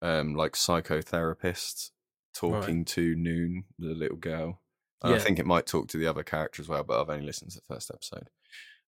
[0.00, 1.90] um like psychotherapist
[2.34, 4.60] talking to Noon, the little girl.
[5.02, 7.26] And I think it might talk to the other character as well, but I've only
[7.26, 8.28] listened to the first episode.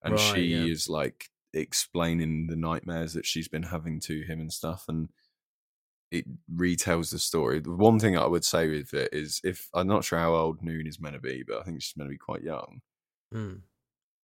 [0.01, 0.64] And Right, she yeah.
[0.64, 5.09] is like explaining the nightmares that she's been having to him and stuff and
[6.14, 6.24] it
[6.55, 7.61] retells the story.
[7.61, 10.62] The one thing I would say with it is if I'm not sure how old
[10.62, 12.81] Noon is meant to be, but I think she's meant to be quite young
[13.35, 13.62] Mm.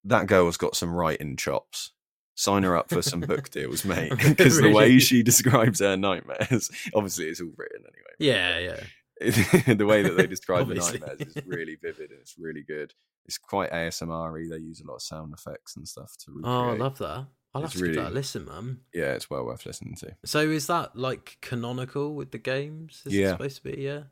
[0.05, 1.91] that girl's got some writing chops.
[2.35, 4.13] Sign her up for some book deals, mate.
[4.29, 8.15] Because the way she describes her nightmares, obviously it's all written anyway.
[8.19, 9.73] Yeah, yeah.
[9.73, 12.93] the way that they describe the nightmares is really vivid and it's really good.
[13.25, 14.47] It's quite ASMR-y.
[14.49, 16.55] They use a lot of sound effects and stuff to recreate.
[16.55, 17.27] Oh, I love that.
[17.53, 18.79] I'll It's have to give that a listen, man.
[18.93, 20.15] Yeah, it's well worth listening to.
[20.25, 23.03] So is that like canonical with the games?
[23.05, 23.31] Is it Yeah.
[23.31, 23.81] supposed to be?
[23.81, 24.03] Yeah.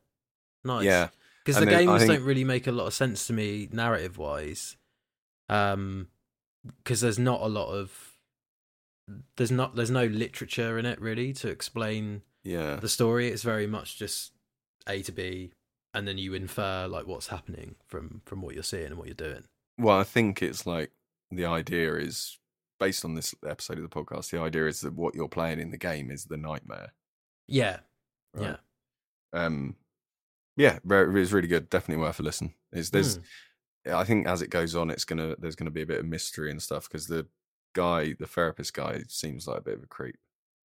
[0.66, 0.84] Nice.
[0.86, 1.10] Yeah,
[1.46, 4.18] because the then games think- don't really make a lot of sense to me narrative
[4.18, 4.76] wise
[5.48, 6.08] um
[6.84, 8.18] because there's not a lot of
[9.38, 13.68] there's not there's no literature in it really to explain yeah, the story it's very
[13.68, 14.32] much just
[14.88, 15.52] a to b
[15.94, 19.14] and then you infer like what's happening from from what you're seeing and what you're
[19.16, 19.44] doing
[19.78, 20.92] Well, I think it's like
[21.32, 22.38] the idea is
[22.80, 24.32] based on this episode of the podcast.
[24.32, 26.94] The idea is that what you're playing in the game is the nightmare.
[27.48, 27.80] yeah
[28.34, 28.58] Right?
[29.34, 29.76] Um,
[30.56, 31.70] yeah, it's really good.
[31.70, 32.54] Definitely worth a listen.
[32.72, 33.18] It's, there's,
[33.86, 33.96] Hmm.
[33.96, 36.52] I think as it goes on, it's gonna there's gonna be a bit of mystery
[36.52, 37.28] and stuff because the
[37.74, 40.18] guy, the therapist guy, seems like a bit of a creep.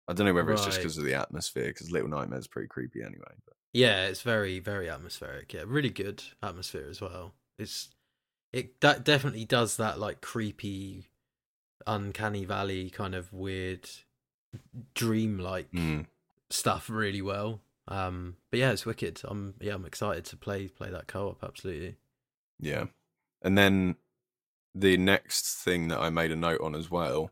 [0.08, 3.02] I don't know whether it's just because of the atmosphere, because Little Nightmare's pretty creepy
[3.02, 3.34] anyway.
[3.44, 7.88] But yeah it's very very atmospheric yeah really good atmosphere as well it's
[8.52, 11.06] it that definitely does that like creepy
[11.86, 13.88] uncanny valley kind of weird
[14.94, 16.06] dream-like Mm,
[16.50, 20.90] stuff really well um but yeah it's wicked i'm yeah i'm excited to play play
[20.90, 21.96] that co-op absolutely
[22.60, 22.84] yeah,
[23.42, 23.96] and then
[24.74, 27.30] the next thing that I made a note on as well.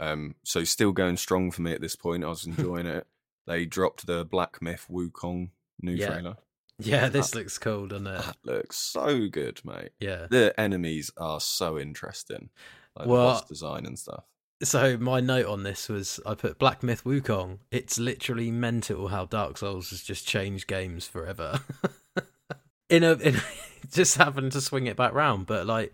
[0.00, 2.24] Um, so still going strong for me at this point.
[2.24, 3.06] I was enjoying it.
[3.46, 6.06] They dropped the Black Myth Wukong new Yeah.
[6.06, 6.36] trailer.
[6.80, 9.90] yeah this looks cool doesn't it That looks so good, mate.
[10.00, 12.50] yeah the enemies are so interesting,
[12.98, 14.24] like Well- boss design and stuff.
[14.62, 17.58] so my note on this was i put black myth wukong.
[17.70, 21.60] It's literally mental how dark souls has just changed games forever.
[22.90, 23.36] In a in
[23.92, 25.92] just happened to swing it back round but like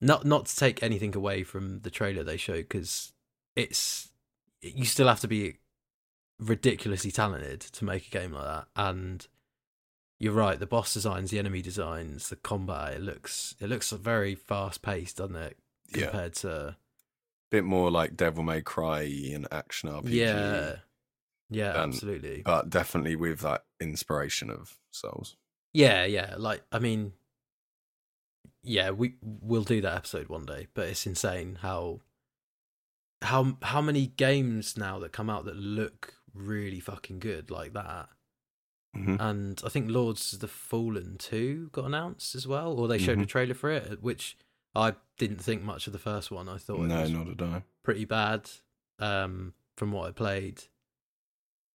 [0.00, 3.12] not not to take anything away from the trailer they showed because
[3.54, 4.08] it's
[4.62, 5.58] you still have to be
[6.40, 8.66] ridiculously talented to make a game like that.
[8.74, 9.26] And
[10.18, 14.34] you're right the boss designs the enemy designs the combat it looks it looks very
[14.34, 15.58] fast paced doesn't it
[15.94, 16.76] Yeah, compared to a
[17.50, 19.02] bit more like Devil May Cry
[19.32, 20.10] and action RPG.
[20.12, 20.76] Yeah.
[21.50, 22.42] Yeah, than- absolutely.
[22.42, 25.36] but definitely with that inspiration of Souls.
[25.74, 26.34] yeah, yeah.
[26.38, 27.12] Like I mean
[28.64, 32.00] yeah, we we'll do that episode one day, but it's insane how
[33.22, 38.08] how how many games now that come out that look really fucking good like that.
[38.96, 39.20] Mhm.
[39.20, 43.18] And I think Lords of the Fallen 2 got announced as well, or they showed
[43.18, 43.28] a Mhm.
[43.28, 44.36] trailer for it, which
[44.74, 46.48] I didn't think much of the first one.
[46.48, 47.62] I thought it No, was not at all.
[47.82, 48.48] pretty bad
[48.98, 50.62] um, from what I played.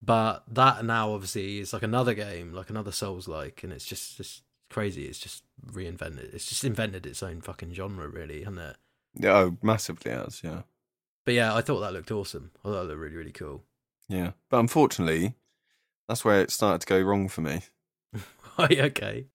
[0.02, 4.18] But that now obviously is like another game, like another Souls like, and it's just
[4.18, 5.06] just crazy.
[5.06, 6.34] It's just reinvented.
[6.34, 8.78] It's just invented its own fucking genre, really, hasn't it?
[9.16, 10.42] Yeah, oh, massively has.
[10.44, 10.62] Yeah,
[11.26, 12.52] But yeah, I thought that looked awesome.
[12.64, 13.64] I thought it looked really, really cool.
[14.08, 14.32] yeah.
[14.50, 15.34] But unfortunately,
[16.08, 17.62] that's where it started to go wrong for me.
[18.60, 19.28] Right, okay.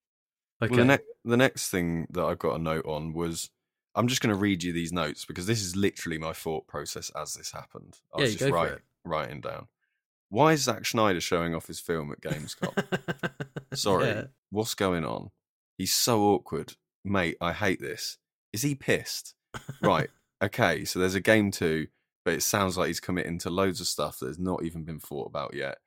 [0.61, 0.69] Okay.
[0.69, 3.51] Well, the, ne- the next thing that I've got a note on was
[3.95, 7.11] I'm just going to read you these notes because this is literally my thought process
[7.11, 7.99] as this happened.
[8.15, 8.83] I Yeah, was just write, it.
[9.05, 9.69] writing down.
[10.31, 12.73] Why is Zack Snyder showing off his film at Gamescom?
[13.75, 14.23] Sorry, Yeah.
[14.51, 15.31] what's going on?
[15.77, 16.75] He's so awkward.
[17.05, 18.17] Mate, I hate this.
[18.53, 19.35] Is he pissed?
[19.83, 20.09] Right,
[20.43, 21.89] okay, so there's a game too,
[22.25, 25.01] but it sounds like he's committing to loads of stuff that has not even been
[25.01, 25.79] thought about yet.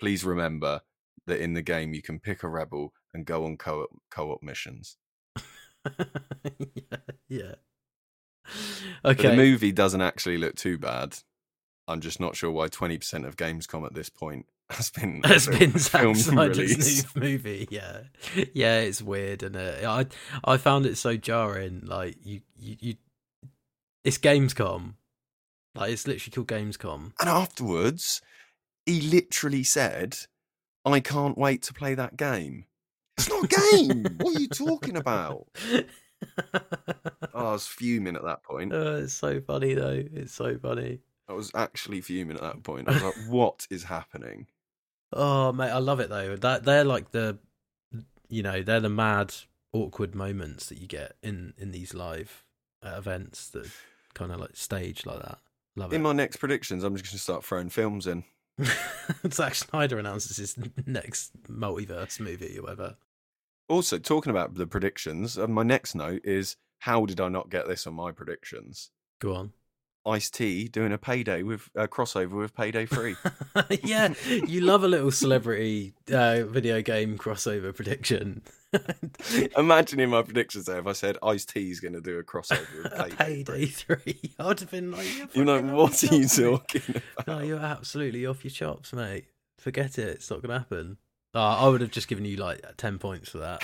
[0.00, 0.80] Please remember
[1.26, 4.96] that in the game you can pick a rebel and go on co-op, co-op missions.
[6.74, 6.96] yeah.
[7.28, 7.54] yeah.
[9.02, 9.30] But Okay.
[9.30, 11.16] the movie doesn't actually look too bad.
[11.88, 15.76] I'm just not sure why 20% of Gamescom at this point has been has been
[15.78, 17.04] Zack film release.
[17.16, 17.66] new movie.
[17.70, 18.02] Yeah,
[18.54, 20.06] yeah, it's weird, and uh, I
[20.44, 21.82] I found it so jarring.
[21.84, 22.94] Like you, you, you,
[24.04, 24.94] it's Gamescom.
[25.74, 27.12] Like it's literally called Gamescom.
[27.20, 28.20] And afterwards,
[28.86, 30.16] he literally said,
[30.84, 32.66] "I can't wait to play that game."
[33.20, 34.16] It's not a game.
[34.18, 35.46] what are you talking about?
[37.32, 38.72] Oh, I was fuming at that point.
[38.72, 40.02] Oh, it's so funny though.
[40.12, 41.00] It's so funny.
[41.28, 42.88] I was actually fuming at that point.
[42.88, 44.46] I was like, "What is happening?"
[45.12, 46.36] Oh mate, I love it though.
[46.36, 47.38] That they're like the,
[48.28, 49.34] you know, they're the mad,
[49.72, 52.44] awkward moments that you get in in these live
[52.82, 53.70] uh, events that
[54.14, 55.38] kind of like stage like that.
[55.76, 55.96] Love In it.
[55.96, 58.24] In my next predictions, I'm just going to start throwing films in.
[59.32, 60.56] Zack Snyder announces his
[60.86, 62.96] next multiverse movie or whatever.
[63.70, 67.68] Also, talking about the predictions, uh, my next note is how did I not get
[67.68, 68.90] this on my predictions?
[69.20, 69.52] Go on.
[70.04, 73.14] Ice T doing a payday with a crossover with Payday Three.
[73.84, 78.42] yeah, you love a little celebrity uh, video game crossover prediction.
[79.56, 82.24] Imagine in my predictions there if I said Ice T is going to do a
[82.24, 83.66] crossover with Payday, Payday Free.
[83.66, 84.34] three.
[84.40, 87.02] I would have been like, you're like, what are you off your chops, mate." talking
[87.16, 87.26] about?
[87.28, 89.26] No, you're absolutely off your chops, mate.
[89.58, 90.08] Forget it.
[90.08, 90.96] It's not going to happen.
[91.32, 93.62] Oh, I would have just given you like 10 points for that.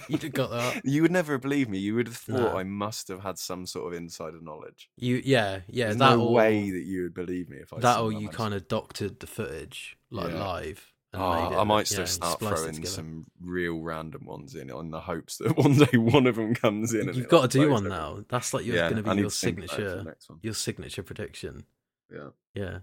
[0.08, 0.82] You'd have got that.
[0.84, 1.78] You would never believe me.
[1.78, 2.56] You would have thought No.
[2.58, 4.90] I must have had some sort of insider knowledge.
[4.98, 5.86] You, yeah, yeah.
[5.86, 8.28] There's that no or, way that you would believe me if I that or you
[8.28, 10.44] kind of doctored the footage like Yeah.
[10.44, 10.92] live.
[11.14, 12.90] and Oh, made it I might still yeah, start spliced it throwing together.
[12.94, 16.92] some real random ones in on the hopes that one day one of them comes
[16.92, 17.08] in.
[17.08, 18.22] And You've it, got to do one now.
[18.28, 19.80] That's like your, Yeah, going to I be need your to think about it for
[19.80, 20.38] the signature, next one.
[20.42, 21.64] your signature prediction.
[22.12, 22.28] Yeah.
[22.52, 22.78] Yeah.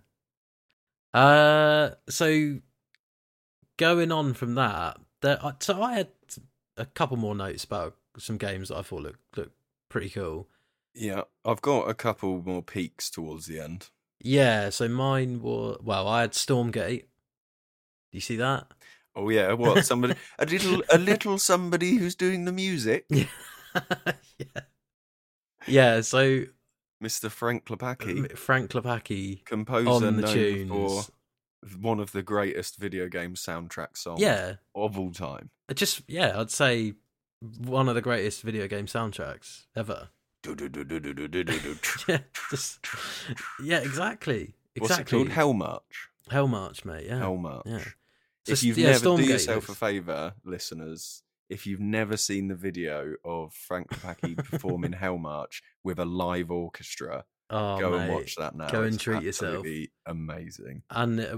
[1.13, 2.57] Uh, so
[3.77, 5.39] going on from that, there.
[5.59, 6.07] So I had
[6.77, 9.55] a couple more notes about some games that I thought looked looked
[9.89, 10.47] pretty cool.
[10.93, 13.89] Yeah, I've got a couple more peaks towards the end.
[14.21, 14.69] Yeah.
[14.69, 16.07] So mine were well.
[16.07, 17.01] I had Stormgate.
[17.01, 18.67] Do you see that?
[19.15, 23.25] Oh yeah, what somebody a little a little somebody who's doing the music, Yeah.
[25.67, 26.01] yeah.
[26.01, 26.43] So
[27.03, 27.29] Mr.
[27.29, 30.69] Frank Klepacki, Frank Klepacki composer on the known tunes.
[30.69, 31.03] for
[31.79, 34.55] one of the greatest video game soundtrack songs Yeah.
[34.75, 35.49] of all time.
[35.73, 36.93] Just yeah, I'd say
[37.41, 40.09] one of the greatest video game soundtracks ever.
[42.07, 42.19] yeah,
[42.51, 42.85] just
[43.63, 44.79] yeah, exactly, Exactly.
[44.79, 45.29] What's it called?
[45.29, 46.09] Hell March.
[46.29, 47.05] Hell March, mate.
[47.07, 47.63] Yeah, Hell March.
[47.65, 47.83] yeah.
[48.47, 52.55] If you've yeah, never do Stormgate yourself a favour, listeners, if you've never seen the
[52.55, 58.01] video of Frank Klepacki performing Hell March with a live orchestra, Oh, go mate.
[58.01, 58.67] and watch that now.
[58.67, 59.65] Go and It's treat yourself.
[60.05, 60.81] Amazing.
[60.89, 61.37] And uh,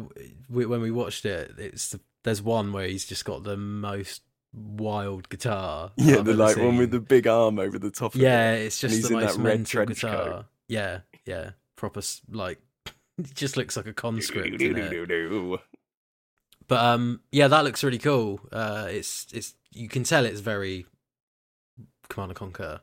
[0.50, 4.22] we, when we watched it, it's the, there's one where he's just got the most
[4.54, 5.92] wild guitar.
[5.98, 8.16] Yeah, I've the like one with the big arm over the top.
[8.16, 8.68] yeah, it.
[8.68, 10.26] it's and just he's the in that most red mental trench coat.
[10.26, 10.46] guitar.
[10.68, 12.60] Yeah, yeah, proper like
[13.18, 14.62] it just looks like a conscript.
[16.68, 18.42] But um, yeah, that looks really cool.
[18.52, 20.86] Uh, it's it's you can tell it's very
[22.10, 22.82] Command and Conquer.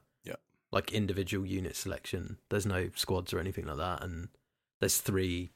[0.75, 0.81] Yeah.
[0.81, 2.39] like individual unit selection.
[2.51, 4.29] There's no squads or anything like that, and
[4.81, 5.53] there's three.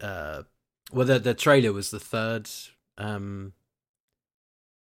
[0.00, 0.42] Uh,
[0.92, 2.48] well, the the trailer was the third.
[2.98, 3.52] Um,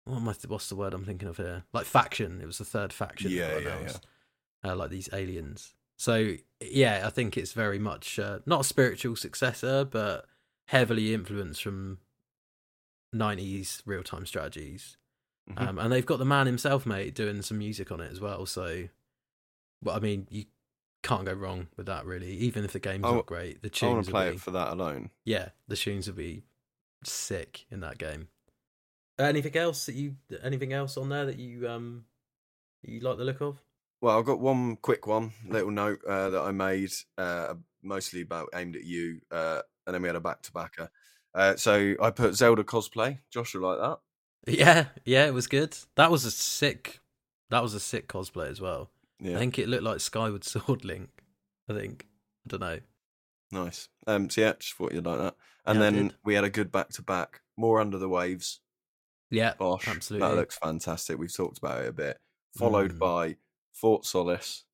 [0.05, 1.63] what am I, what's the word I'm thinking of here?
[1.73, 2.41] Like faction.
[2.41, 3.31] It was the third faction.
[3.31, 4.05] Yeah, yeah, announced.
[4.65, 5.73] Uh, like these aliens.
[5.97, 10.25] So yeah, I think it's very much uh, not a spiritual successor, but
[10.67, 11.99] heavily influenced from
[13.15, 14.97] 90s real time strategies.
[15.49, 15.61] Mhm.
[15.67, 18.45] Um, and they've got the man himself, mate, doing some music on it as well.
[18.45, 18.87] So,
[19.83, 20.45] well, I mean, you
[21.03, 22.31] can't go wrong with that, really.
[22.31, 23.89] Even if the game's I w- not great, the tunes.
[23.89, 25.09] I want to play be, it for that alone.
[25.25, 26.43] yeah, the tunes will be
[27.03, 28.27] sick in that game.
[29.19, 30.15] Anything else that you?
[30.43, 32.05] Anything else on there that you um
[32.81, 33.61] you like the look of?
[34.01, 38.49] Well, I've got one quick one, little note uh, that I made, uh, mostly about
[38.53, 40.89] aimed at you, uh, and then we had a back to backer.
[41.33, 43.19] Uh, so I put Zelda cosplay.
[43.31, 43.99] Joshua like that.
[44.45, 45.77] Yeah, yeah, it was good.
[45.95, 46.99] That was a sick.
[47.49, 48.89] That was a sick cosplay as well.
[49.23, 51.09] Yeah, I think it looked like Skyward Sword Link.
[51.69, 52.05] I think.
[52.45, 52.79] I don't know.
[53.51, 53.87] nice.
[54.05, 55.35] Um, so yeah, just thought you'd like that.
[55.65, 57.41] And Yeah, then we had a good back to back.
[57.57, 58.59] More under the waves.
[59.31, 59.87] Yeah, Bosch.
[59.87, 60.27] absolutely.
[60.27, 61.17] That looks fantastic.
[61.17, 62.17] We've talked about it a bit.
[62.57, 62.99] Followed Mm.
[62.99, 63.35] by
[63.71, 64.65] Fort Solis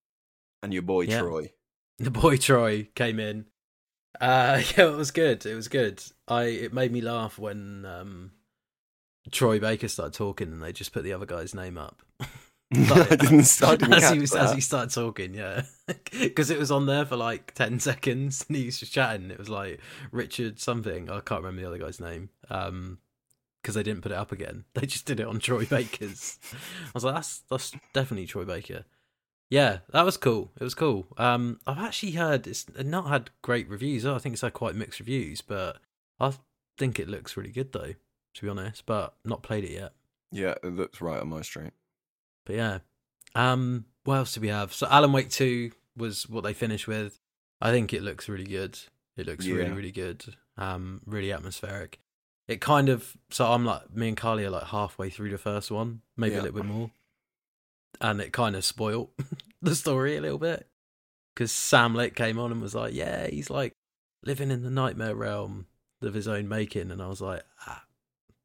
[0.64, 1.20] and your boy Yeah.
[1.20, 1.54] Troy.
[2.00, 3.46] the boy Troy came in.
[4.20, 5.46] Uh, yeah, it was good.
[5.46, 6.04] It was good.
[6.28, 8.32] I it made me laugh when um,
[9.32, 12.02] Troy Baker started talking and they just put the other guy's name up.
[12.74, 13.64] I didn't.
[13.64, 15.64] I didn't as he was, as he started talking, yeah,
[16.12, 19.32] because it was on there for like ten seconds and he was just chatting.
[19.32, 19.80] It was like
[20.12, 21.10] Richard something.
[21.10, 22.30] I can't remember the other guy's name.
[22.50, 23.00] Um,
[23.62, 24.64] because they didn't put it up again.
[24.74, 26.40] They just did it on Troy Baker's.
[26.54, 28.86] I was like, that's that's definitely Troy Baker.
[29.50, 30.52] Yeah, that was cool.
[30.60, 31.08] It was cool.
[31.18, 34.06] Um, I've actually heard it's not had great reviews.
[34.06, 35.78] I think it's had quite mixed reviews, but
[36.20, 36.34] I
[36.78, 37.96] think it looks really good though,
[38.36, 38.86] to be honest.
[38.86, 39.94] But not played it yet.
[40.32, 41.74] Yeah, it looks right on my street.
[42.50, 42.80] But yeah.
[43.36, 44.74] Um, what else do we have?
[44.74, 47.20] So Alan Wake Two was what they finished with.
[47.62, 48.80] I think it looks really good.
[49.16, 49.76] It looks really, Yeah.
[49.76, 50.26] really good.
[50.58, 52.00] Um, really atmospheric.
[52.48, 55.70] It kind of so I'm like me and Carly are like halfway through the first
[55.70, 56.42] one, maybe Yeah.
[56.42, 56.90] a little bit more,
[58.02, 59.12] and it kind of spoilt
[59.62, 60.68] the story a little bit
[61.36, 63.74] because Sam Lake came on and was like, "Yeah, he's like
[64.24, 65.68] living in the nightmare realm
[66.02, 67.84] of his own making," and I was like, ah,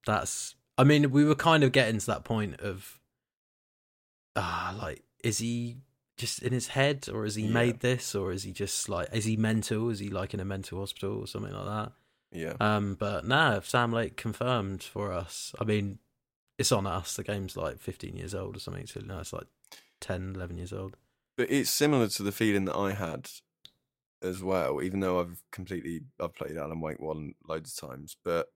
[0.07, 3.01] "That's." I mean, we were kind of getting to that point of
[4.37, 5.78] ah, like, is he
[6.16, 7.53] just in his head, or has he Yeah.
[7.53, 9.91] made this, or is he just like, is he mental?
[9.91, 11.93] Is he like in a mental hospital or something like that?
[12.30, 12.55] Yeah.
[12.61, 15.55] Um, but nah, Sam Lake confirmed for us.
[15.61, 15.99] I mean,
[16.59, 17.16] it's on us.
[17.16, 19.47] The game's like 15 years old or something, so no, it's like
[20.01, 20.97] 10, 11 years old.
[21.37, 23.28] But it's similar to the feeling that I had
[24.22, 28.53] as well, even though I've completely I've played Alan Wake one loads of times, but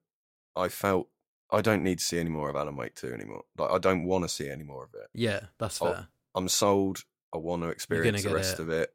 [0.55, 1.09] I felt
[1.51, 3.43] I don't need to see any more of Alan Wake two anymore.
[3.57, 5.09] Like I don't want to see any more of it.
[5.15, 6.09] Yeah, that's fair.
[6.35, 7.05] I'm sold.
[7.35, 8.63] I want to experience the rest it.
[8.63, 8.91] of it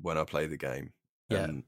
[0.00, 0.92] when I play the game.
[1.28, 1.44] Yeah.
[1.44, 1.64] And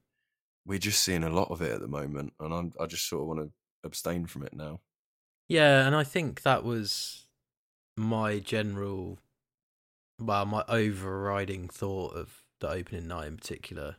[0.67, 3.23] we're just seeing a lot of it at the moment, and I'm I just sort
[3.23, 3.53] of want to
[3.85, 4.81] abstain from it now.
[5.49, 7.27] Yeah, and I think that was
[7.97, 9.19] my general,
[10.19, 13.97] well, my overriding thought of the opening night in particular.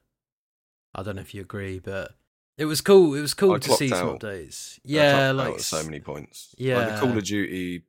[0.94, 2.12] I don't know if you agree, but
[2.58, 3.14] it was cool.
[3.16, 4.20] It was cool I to see some out.
[4.20, 4.78] updates.
[4.78, 6.50] I Yeah, like so many points.
[6.52, 7.00] like the Yeah.
[7.00, 7.84] Call of Duty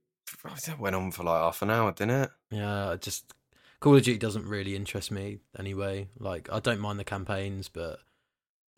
[0.67, 2.31] that went on for like half an hour, didn't it?
[2.51, 3.33] Yeah, I just
[3.81, 6.09] Call of Duty doesn't really interest me anyway.
[6.19, 8.01] Like I don't mind the campaigns, but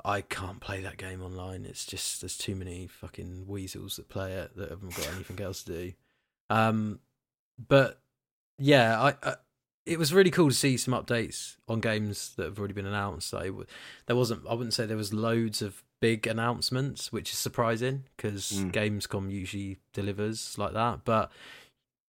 [0.05, 1.64] I can't play that game online.
[1.66, 5.62] It's just there's too many fucking weasels that play it that haven't got anything else
[5.64, 5.93] to do.
[6.49, 7.01] Um,
[7.68, 8.01] but
[8.59, 9.34] yeah, I, I
[9.87, 13.31] it was really cool to see some updates on games that have already been announced.
[13.33, 18.51] There wasn't I wouldn't say there was loads of big announcements, which is surprising because
[18.53, 18.72] Mm.
[18.72, 21.05] Gamescom usually delivers like that.
[21.05, 21.31] But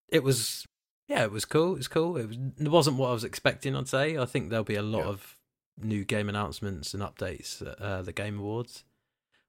[0.10, 0.66] it was
[1.08, 1.74] yeah, it was cool.
[1.74, 2.16] It was cool.
[2.18, 3.76] It, was, it wasn't what I was expecting.
[3.76, 4.18] I'd say.
[4.18, 5.10] I think there'll be a lot Yeah.
[5.10, 5.38] of
[5.82, 8.84] new game announcements and updates at uh, the Game Awards.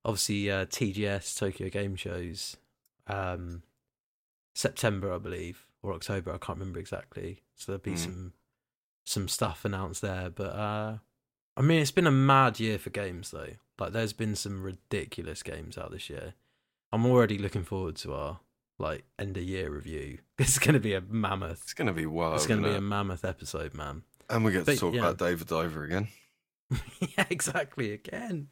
[0.05, 2.57] Obviously, uh, TGS Tokyo Game Shows,
[3.07, 3.63] um,
[4.55, 6.33] September, I believe, or October.
[6.33, 7.43] I can't remember exactly.
[7.63, 7.99] So there'll be Mm.
[7.99, 8.33] some
[9.05, 10.31] some stuff announced there.
[10.31, 10.99] But uh,
[11.57, 13.55] I mean, it's been a mad year for games, though.
[13.79, 16.35] Like, there's been some ridiculous games out this year.
[16.93, 18.41] I'm already looking forward to our
[18.79, 20.19] like end of year review.
[20.39, 21.61] It's going to be a mammoth.
[21.63, 22.35] It's gonna be wild.
[22.35, 24.03] It's going to be a mammoth episode, man.
[24.29, 25.01] and we get to talk yeah.
[25.01, 26.09] about Dave the Diver again.
[27.17, 27.93] yeah, exactly.
[27.93, 28.49] Again,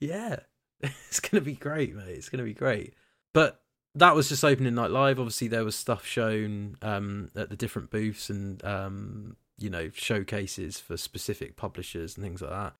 [0.00, 0.36] yeah,
[0.80, 2.08] it's gonna be great, mate.
[2.16, 2.94] It's gonna be great.
[3.34, 3.60] But
[3.98, 5.18] that was just opening night live.
[5.18, 10.78] Obviously, there was stuff shown um, at the different booths and um, you know showcases
[10.78, 12.74] for specific publishers and things like that.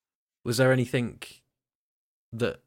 [0.44, 1.20] Was there anything
[2.32, 2.60] that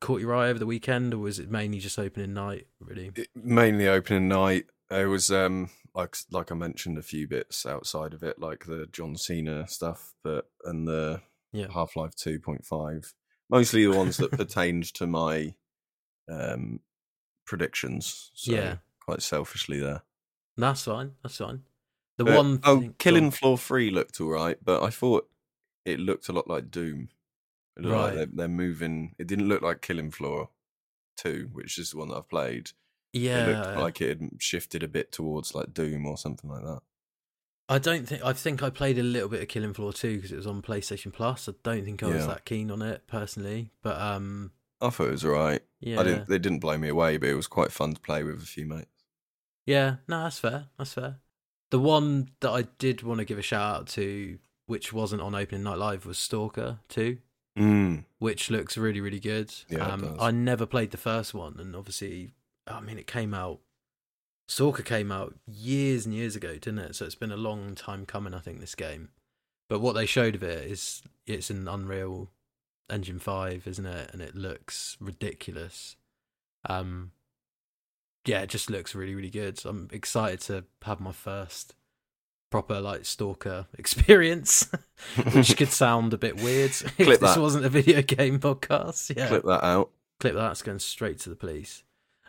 [0.00, 2.66] caught your eye over the weekend, or was it mainly just opening night?
[2.80, 3.12] Really?
[3.14, 4.66] It, mainly opening night.
[4.90, 8.86] There was um like like I mentioned a few bits outside of it, like the
[8.92, 11.20] John Cena stuff, but and the
[11.52, 11.66] Yeah.
[11.72, 13.12] Half Life Two Point Five.
[13.50, 15.54] Mostly the ones that pertained to my
[16.28, 16.80] um
[17.46, 18.30] predictions.
[18.34, 18.76] So Yeah.
[19.00, 20.02] quite selfishly there.
[20.56, 21.14] That's fine.
[21.22, 21.62] That's fine.
[22.18, 22.60] The But- one.
[22.64, 25.30] oh, thing- Killing Floor Three looked all right, but I thought
[25.84, 27.08] it looked a lot like Doom.
[27.76, 28.14] Looked like Right.
[28.14, 29.14] they're, they're moving.
[29.18, 30.50] It didn't look like Killing Floor
[31.16, 32.70] Two, which is the one that I've played.
[33.12, 33.46] Yeah.
[33.46, 36.80] It looked like it had shifted a bit towards like Doom or something like that.
[37.68, 40.30] I don't think I think I played a little bit of Killing Floor 2 because
[40.32, 41.48] it was on PlayStation Plus.
[41.48, 42.26] I don't think I was Yeah.
[42.28, 45.62] that keen on it personally, but um, I thought it was all right.
[45.80, 46.28] yeah, I didn't.
[46.28, 48.66] They didn't blow me away, but it was quite fun to play with a few
[48.66, 49.04] mates.
[49.64, 50.66] yeah, no, that's fair.
[50.78, 51.16] That's fair.
[51.70, 55.34] The one that I did want to give a shout out to, which wasn't on
[55.34, 57.18] Opening Night Live, was Stalker 2,
[57.58, 58.04] Mm.
[58.18, 59.52] which looks really really good.
[59.70, 60.16] Yeah, um.
[60.20, 62.32] I never played the first one, and obviously,
[62.66, 63.60] I mean, it came out
[64.48, 66.94] Stalker came out years and years ago, didn't it?
[66.94, 69.08] So it's been a long time coming, I think, this game.
[69.68, 72.30] But what they showed of it is it's an Unreal
[72.90, 74.10] Engine 5, isn't it?
[74.12, 75.96] And it looks ridiculous.
[76.68, 77.12] Um
[78.24, 79.58] yeah, it just looks really, really good.
[79.58, 81.74] So I'm excited to have my first
[82.50, 84.68] proper like stalker experience,
[85.32, 87.40] which could sound a bit weird if Clip this that.
[87.40, 89.14] wasn't a video game podcast.
[89.16, 89.90] Yeah, Clip that out.
[90.20, 90.50] clip that.
[90.52, 91.84] It's going straight to the police.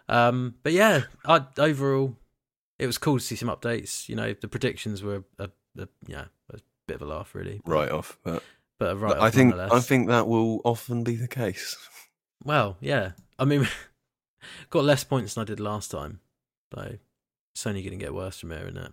[0.09, 2.15] Um, but yeah, I, overall,
[2.79, 4.07] it was cool to see some updates.
[4.07, 5.49] You know, the predictions were a,
[5.79, 7.59] a yeah a bit of a laugh, really.
[7.65, 8.17] Right off.
[8.23, 8.43] But
[8.79, 9.17] but a right.
[9.17, 11.75] I think I think that will often be the case.
[12.43, 13.11] Well, yeah.
[13.39, 13.67] I mean,
[14.69, 16.19] got less points than I did last time,
[16.73, 16.97] so
[17.53, 18.91] it's only going to get worse from here, isn't it?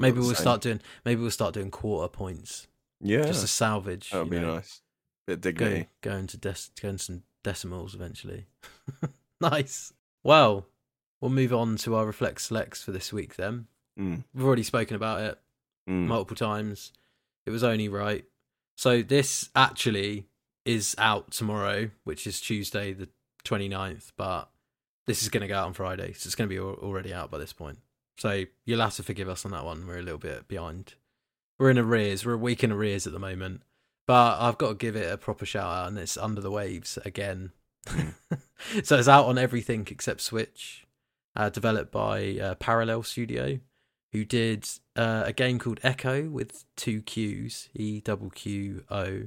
[0.00, 0.80] Maybe we'll start doing.
[1.04, 2.66] Maybe we'll start doing quarter points
[3.00, 4.10] Yeah, just to salvage.
[4.10, 4.82] that would be know, nice.
[5.26, 5.88] Bit dignity.
[6.02, 8.46] go into dec- go into some decimals eventually.
[9.40, 9.92] nice.
[10.24, 10.66] Well,
[11.20, 13.36] we'll move on to our reflex selects for this week.
[13.36, 13.66] Then
[13.98, 15.38] Mm, we've already spoken about it
[15.88, 16.06] mm.
[16.06, 16.92] multiple times.
[17.46, 18.24] It was only right.
[18.78, 20.28] So this actually
[20.64, 23.08] is out tomorrow, which is Tuesday the
[23.44, 24.50] 29th, but
[25.04, 27.28] this is going to go out on Friday, so it's going to be already out
[27.28, 27.78] by this point.
[28.18, 29.84] So you'll have to forgive us on that one.
[29.84, 30.94] We're a little bit behind.
[31.58, 32.24] We're in arrears.
[32.24, 33.62] We're a week in arrears at the moment.
[34.06, 37.00] But I've got to give it a proper shout out, and it's Under the Waves
[37.04, 37.50] again.
[38.84, 40.86] so it's out on everything except Switch,
[41.34, 43.58] uh, developed by uh, Parallel Studio,
[44.12, 49.22] who did uh, a game called Eqqo with two Qs, E double Q O.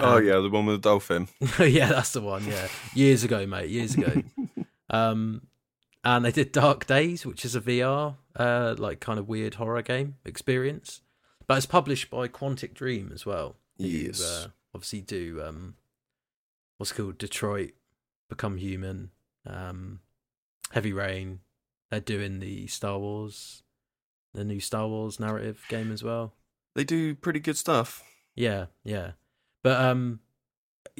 [0.00, 1.28] Oh Um, yeah, the one with the dolphin.
[1.58, 2.46] yeah, that's the one.
[2.46, 3.68] Yeah, years ago, mate.
[3.70, 4.22] Years ago.
[4.90, 5.42] um,
[6.04, 9.82] and they did Dark Days, which is a VR, uh, like kind of weird horror
[9.82, 11.02] game experience.
[11.46, 13.56] But it's published by Quantic Dream as well.
[13.76, 14.20] Yes.
[14.22, 15.74] uh, obviously do um,
[16.76, 17.72] what's it called Detroit,
[18.28, 19.10] Become Human,
[19.46, 20.00] um,
[20.72, 21.40] Heavy Rain.
[21.90, 23.62] They're doing the Star Wars,
[24.34, 26.34] the new Star Wars narrative game as well.
[26.74, 28.02] They do pretty good stuff.
[28.34, 29.12] Yeah, yeah.
[29.62, 30.20] But um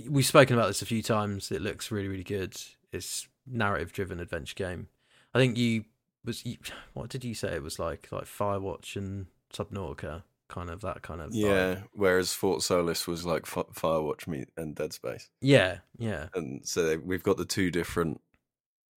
[0.09, 1.51] we've spoken about this a few times.
[1.51, 2.57] It looks really, really good.
[2.93, 4.89] It's narrative driven adventure game.
[5.35, 5.85] I think you
[6.25, 6.57] was you,
[6.95, 8.09] what did you say it was like?
[8.11, 11.35] Like Firewatch and Subnautica, kind of that kind of vibe.
[11.35, 11.81] Yeah.
[11.95, 16.29] Whereas Fort Solis was like F- Firewatch me and Dead Space, Yeah, yeah.
[16.35, 18.21] and so they, we've got the two different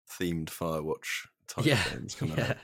[0.09, 1.84] themed Firewatch type yeah.
[1.91, 2.51] games coming yeah.
[2.51, 2.57] out.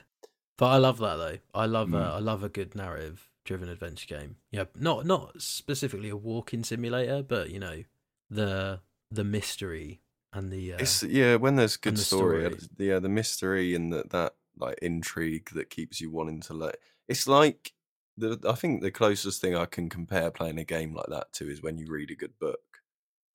[0.58, 1.38] But I love that though.
[1.54, 1.94] I love Mm.
[2.02, 4.36] uh, I love a good narrative driven adventure game.
[4.50, 7.84] Yeah, not not specifically a walking simulator, but you know,
[8.30, 8.80] the
[9.10, 10.00] the mystery
[10.32, 12.68] and the uh, It's yeah, when there's good the story, story.
[12.78, 16.76] yeah, the mystery and that that like intrigue that keeps you wanting to let.
[17.08, 17.72] It's like
[18.16, 21.50] the I think the closest thing I can compare playing a game like that to
[21.50, 22.60] is when you read a good book.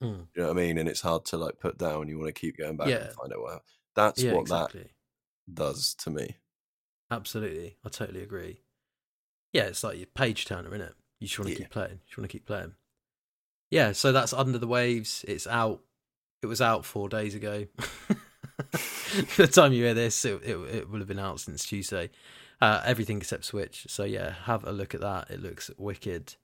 [0.02, 0.26] Mm.
[0.34, 0.78] You know what I mean?
[0.78, 2.08] And it's hard to like put down.
[2.08, 3.04] You want to keep going back Yeah.
[3.04, 3.62] and find out what.
[3.94, 4.90] That's yeah, what exactly.
[5.46, 6.36] that does to me.
[7.12, 8.60] Absolutely, I totally agree.
[9.52, 10.94] Yeah, it's like your page turner, isn't it?
[11.20, 11.58] You just want to Yeah.
[11.58, 11.90] keep playing.
[11.92, 12.72] You just want to keep playing.
[13.70, 15.24] Yeah, so that's Under the Waves.
[15.28, 15.82] It's out.
[16.42, 17.66] It was out four days ago.
[19.36, 22.10] the time you hear this, it, it it will have been out since Tuesday.
[22.60, 23.86] Uh, everything except Switch.
[23.88, 25.30] So yeah, have a look at that.
[25.30, 26.36] It looks wicked.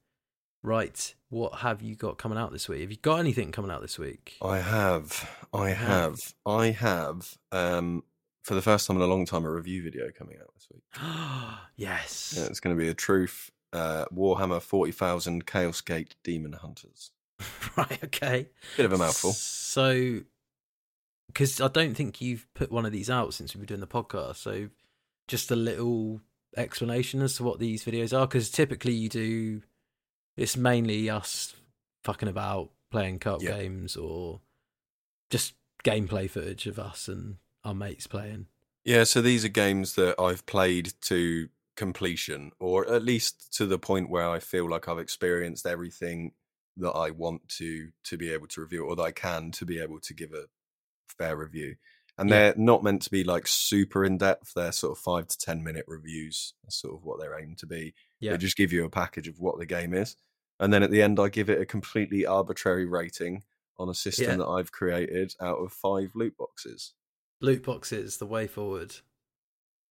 [0.63, 2.81] Right, what have you got coming out this week?
[2.81, 4.37] Have you got anything coming out this week?
[4.43, 7.39] I have, I have, I have.
[7.53, 8.03] Um,
[8.49, 10.83] for the first time in a long time, a review video coming out this week.
[11.77, 12.35] yes.
[12.37, 13.51] Yeah, it's going to be a truth.
[13.75, 17.11] Uh, Warhammer forty thousand Chaos Gate Demon Hunters.
[17.77, 18.03] right.
[18.05, 18.49] Okay.
[18.79, 19.33] Bit of a mouthful.
[19.33, 20.21] So,
[21.27, 23.87] because I don't think you've put one of these out since we've been doing the
[23.87, 24.37] podcast.
[24.37, 24.71] So,
[25.29, 26.23] just a little
[26.57, 28.27] explanation as to what these videos are.
[28.27, 29.61] Because typically you do,
[30.39, 31.55] it's mainly us
[32.05, 33.37] fucking about playing Yeah.
[33.39, 34.41] games or
[35.29, 35.53] just
[35.85, 38.47] gameplay footage of us and our mates playing.
[38.85, 43.79] Yeah, so these are games that I've played to completion, or at least to the
[43.79, 46.33] point where I feel like I've experienced everything
[46.77, 49.81] that I want to to be able to review, or that I can to be
[49.81, 50.45] able to give a
[51.19, 51.77] fair review.
[52.17, 52.37] And Yeah.
[52.53, 54.53] they're not meant to be like super in depth.
[54.55, 56.55] They're sort of five to ten minute reviews.
[56.65, 57.95] That's sort of what they're aimed to be.
[58.21, 58.33] Yeah.
[58.33, 60.17] They just give you a package of what the game is,
[60.59, 63.43] and then at the end, I give it a completely arbitrary rating
[63.77, 64.37] on a system Yeah.
[64.39, 66.95] that I've created out of five loot boxes.
[67.41, 68.97] Loot boxes, the way forward.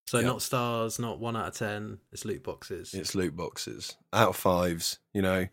[0.07, 0.27] So Yeah.
[0.27, 1.99] not stars, not one out of ten.
[2.11, 2.93] It's loot boxes.
[2.93, 4.99] It's loot boxes out of fives.
[5.13, 5.47] You know,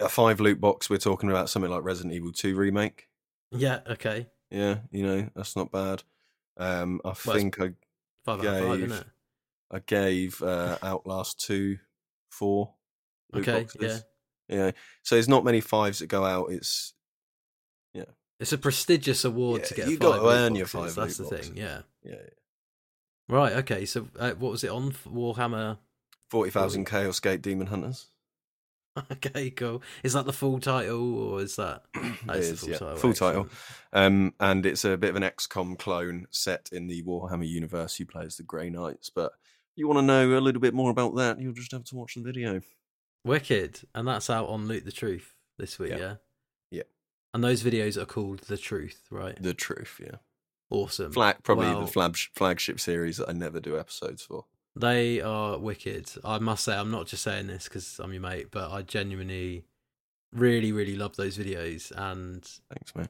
[0.00, 0.88] a five loot box.
[0.90, 3.08] We're talking about something like Resident Evil Two remake.
[3.50, 3.80] Yeah.
[3.88, 4.28] Okay.
[4.50, 6.02] Yeah, you know that's not bad.
[6.56, 7.72] Um, I it's think I
[8.24, 9.06] Five out of five, Gave- isn't it?
[9.70, 11.78] I gave uh, Outlast Two
[12.30, 12.74] four.
[13.32, 13.62] Loot Okay.
[13.62, 14.04] boxes.
[14.48, 14.56] Yeah.
[14.66, 14.70] Yeah.
[15.02, 16.50] So there's not many fives that go out.
[16.52, 16.92] It's
[18.42, 19.88] It's a prestigious award Yeah, to get.
[19.88, 21.38] you gotta loot earn your boxes, five That's the thing.
[21.38, 21.56] boxes.
[21.56, 21.80] Yeah.
[22.04, 22.16] yeah.
[23.28, 23.52] Right.
[23.54, 23.86] Okay.
[23.86, 25.78] So uh, what was it on Warhammer?
[26.28, 28.08] Forty thousand Chaos Gate Demon Hunters.
[29.10, 29.80] Okay, cool.
[30.02, 31.84] Is that the full title, or is that?
[31.94, 32.76] It is, full yeah.
[32.78, 32.96] title.
[32.96, 33.48] Full title.
[33.90, 37.98] Um, and it's a bit of an XCOM clone set in the Warhammer universe.
[37.98, 39.32] You play as the Grey Knights, but
[39.76, 42.16] you want to know a little bit more about that, you'll just have to watch
[42.16, 42.60] the video.
[43.24, 45.96] Wicked, and that's out on Loot the Truth this week, yeah.
[45.96, 46.14] Yeah.
[47.34, 49.40] And those videos are called The Truth, right?
[49.40, 50.16] The Truth, yeah.
[50.70, 51.12] Awesome.
[51.12, 54.46] Flag, probably well, the flag, flagship series that I never do episodes for.
[54.74, 56.10] They are wicked.
[56.24, 59.64] I must say, I'm not just saying this because I'm your mate, but I genuinely,
[60.32, 61.92] really, really love those videos.
[61.94, 63.08] And thanks, mate.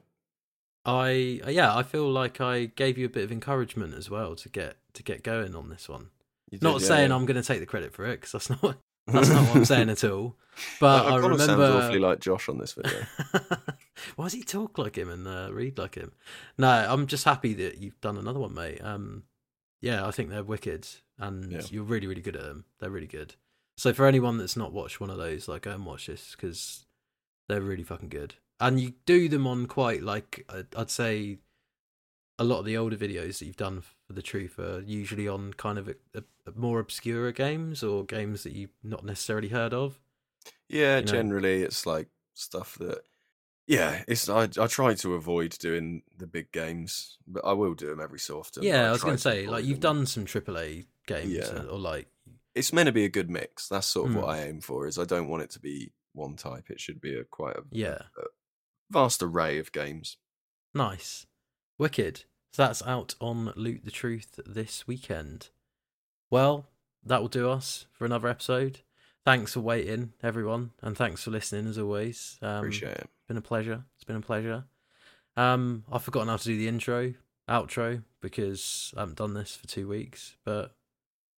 [0.85, 4.49] I yeah, I feel like I gave you a bit of encouragement as well to
[4.49, 6.09] get to get going on this one.
[6.51, 7.15] Did, not yeah, saying yeah.
[7.15, 9.65] I'm going to take the credit for it because that's not that's not what I'm
[9.65, 10.35] saying at all.
[10.79, 12.99] But I, I remember sounds awfully like Josh on this video.
[14.15, 16.11] Why does he talk like him and uh, read like him?
[16.57, 18.83] No, I'm just happy that you've done another one, mate.
[18.83, 19.23] Um,
[19.81, 20.87] yeah, I think they're wicked,
[21.17, 21.61] and yeah.
[21.69, 22.65] you're really, really good at them.
[22.79, 23.35] They're really good.
[23.77, 26.85] So for anyone that's not watched one of those, like go and watch this because
[27.49, 28.35] they're really fucking good.
[28.59, 30.45] And you do them on quite like
[30.77, 31.39] I'd say
[32.39, 35.53] a lot of the older videos that you've done for the truth are usually on
[35.53, 36.23] kind of a, a,
[36.55, 39.99] more obscure games or games that you've not necessarily heard of.
[40.69, 41.11] Yeah, you know?
[41.11, 43.03] generally it's like stuff that
[43.67, 47.87] yeah, it's I I try to avoid doing the big games, but I will do
[47.87, 48.63] them every so often.
[48.63, 49.97] Yeah, I, I was going to say like you've them.
[49.97, 51.63] done some AAA games yeah.
[51.69, 52.07] or like
[52.55, 53.67] it's meant to be a good mix.
[53.67, 54.21] That's sort of mm.
[54.21, 54.85] what I aim for.
[54.85, 56.69] Is I don't want it to be one type.
[56.69, 58.25] It should be a quite a yeah a
[58.91, 60.17] vast array of games.
[60.73, 61.25] Nice,
[61.77, 62.25] wicked.
[62.51, 65.49] So that's out on Loot the Truth this weekend.
[66.29, 66.67] Well,
[67.03, 68.81] that will do us for another episode.
[69.25, 72.37] Thanks for waiting, everyone, and thanks for listening as always.
[72.41, 73.83] Um, Appreciate it been a pleasure.
[73.95, 74.65] It's been a pleasure.
[75.35, 77.13] Um, I've forgotten how to do the intro,
[77.49, 80.35] outro because I haven't done this for two weeks.
[80.45, 80.75] But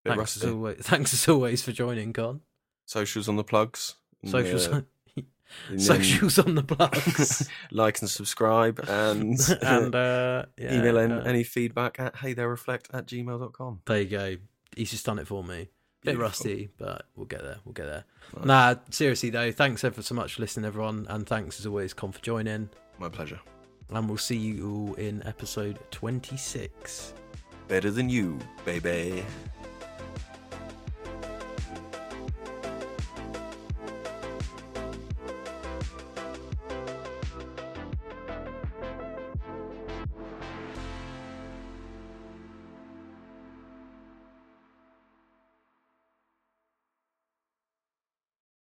[0.05, 2.41] thanks as, always, thanks as always for joining, Con.
[2.85, 3.95] Socials on the plugs.
[4.25, 4.67] Socials.
[4.67, 4.81] Uh,
[5.77, 7.47] socials on the plugs.
[7.71, 13.05] like and subscribe and and uh, yeah, email in uh, any feedback at heythereflect at
[13.05, 13.81] gmail.com.
[13.85, 14.35] There you go.
[14.75, 15.69] He's just done it for me.
[16.05, 17.57] Bit rusty, but we'll get there.
[17.65, 18.03] We'll get there.
[18.43, 22.11] Nah, seriously though, thanks ever so much for listening, everyone, and thanks as always, Con,
[22.11, 22.69] for joining.
[22.99, 23.39] My pleasure.
[23.89, 27.13] And we'll see you all in episode 26.
[27.67, 29.23] Better than you, baby.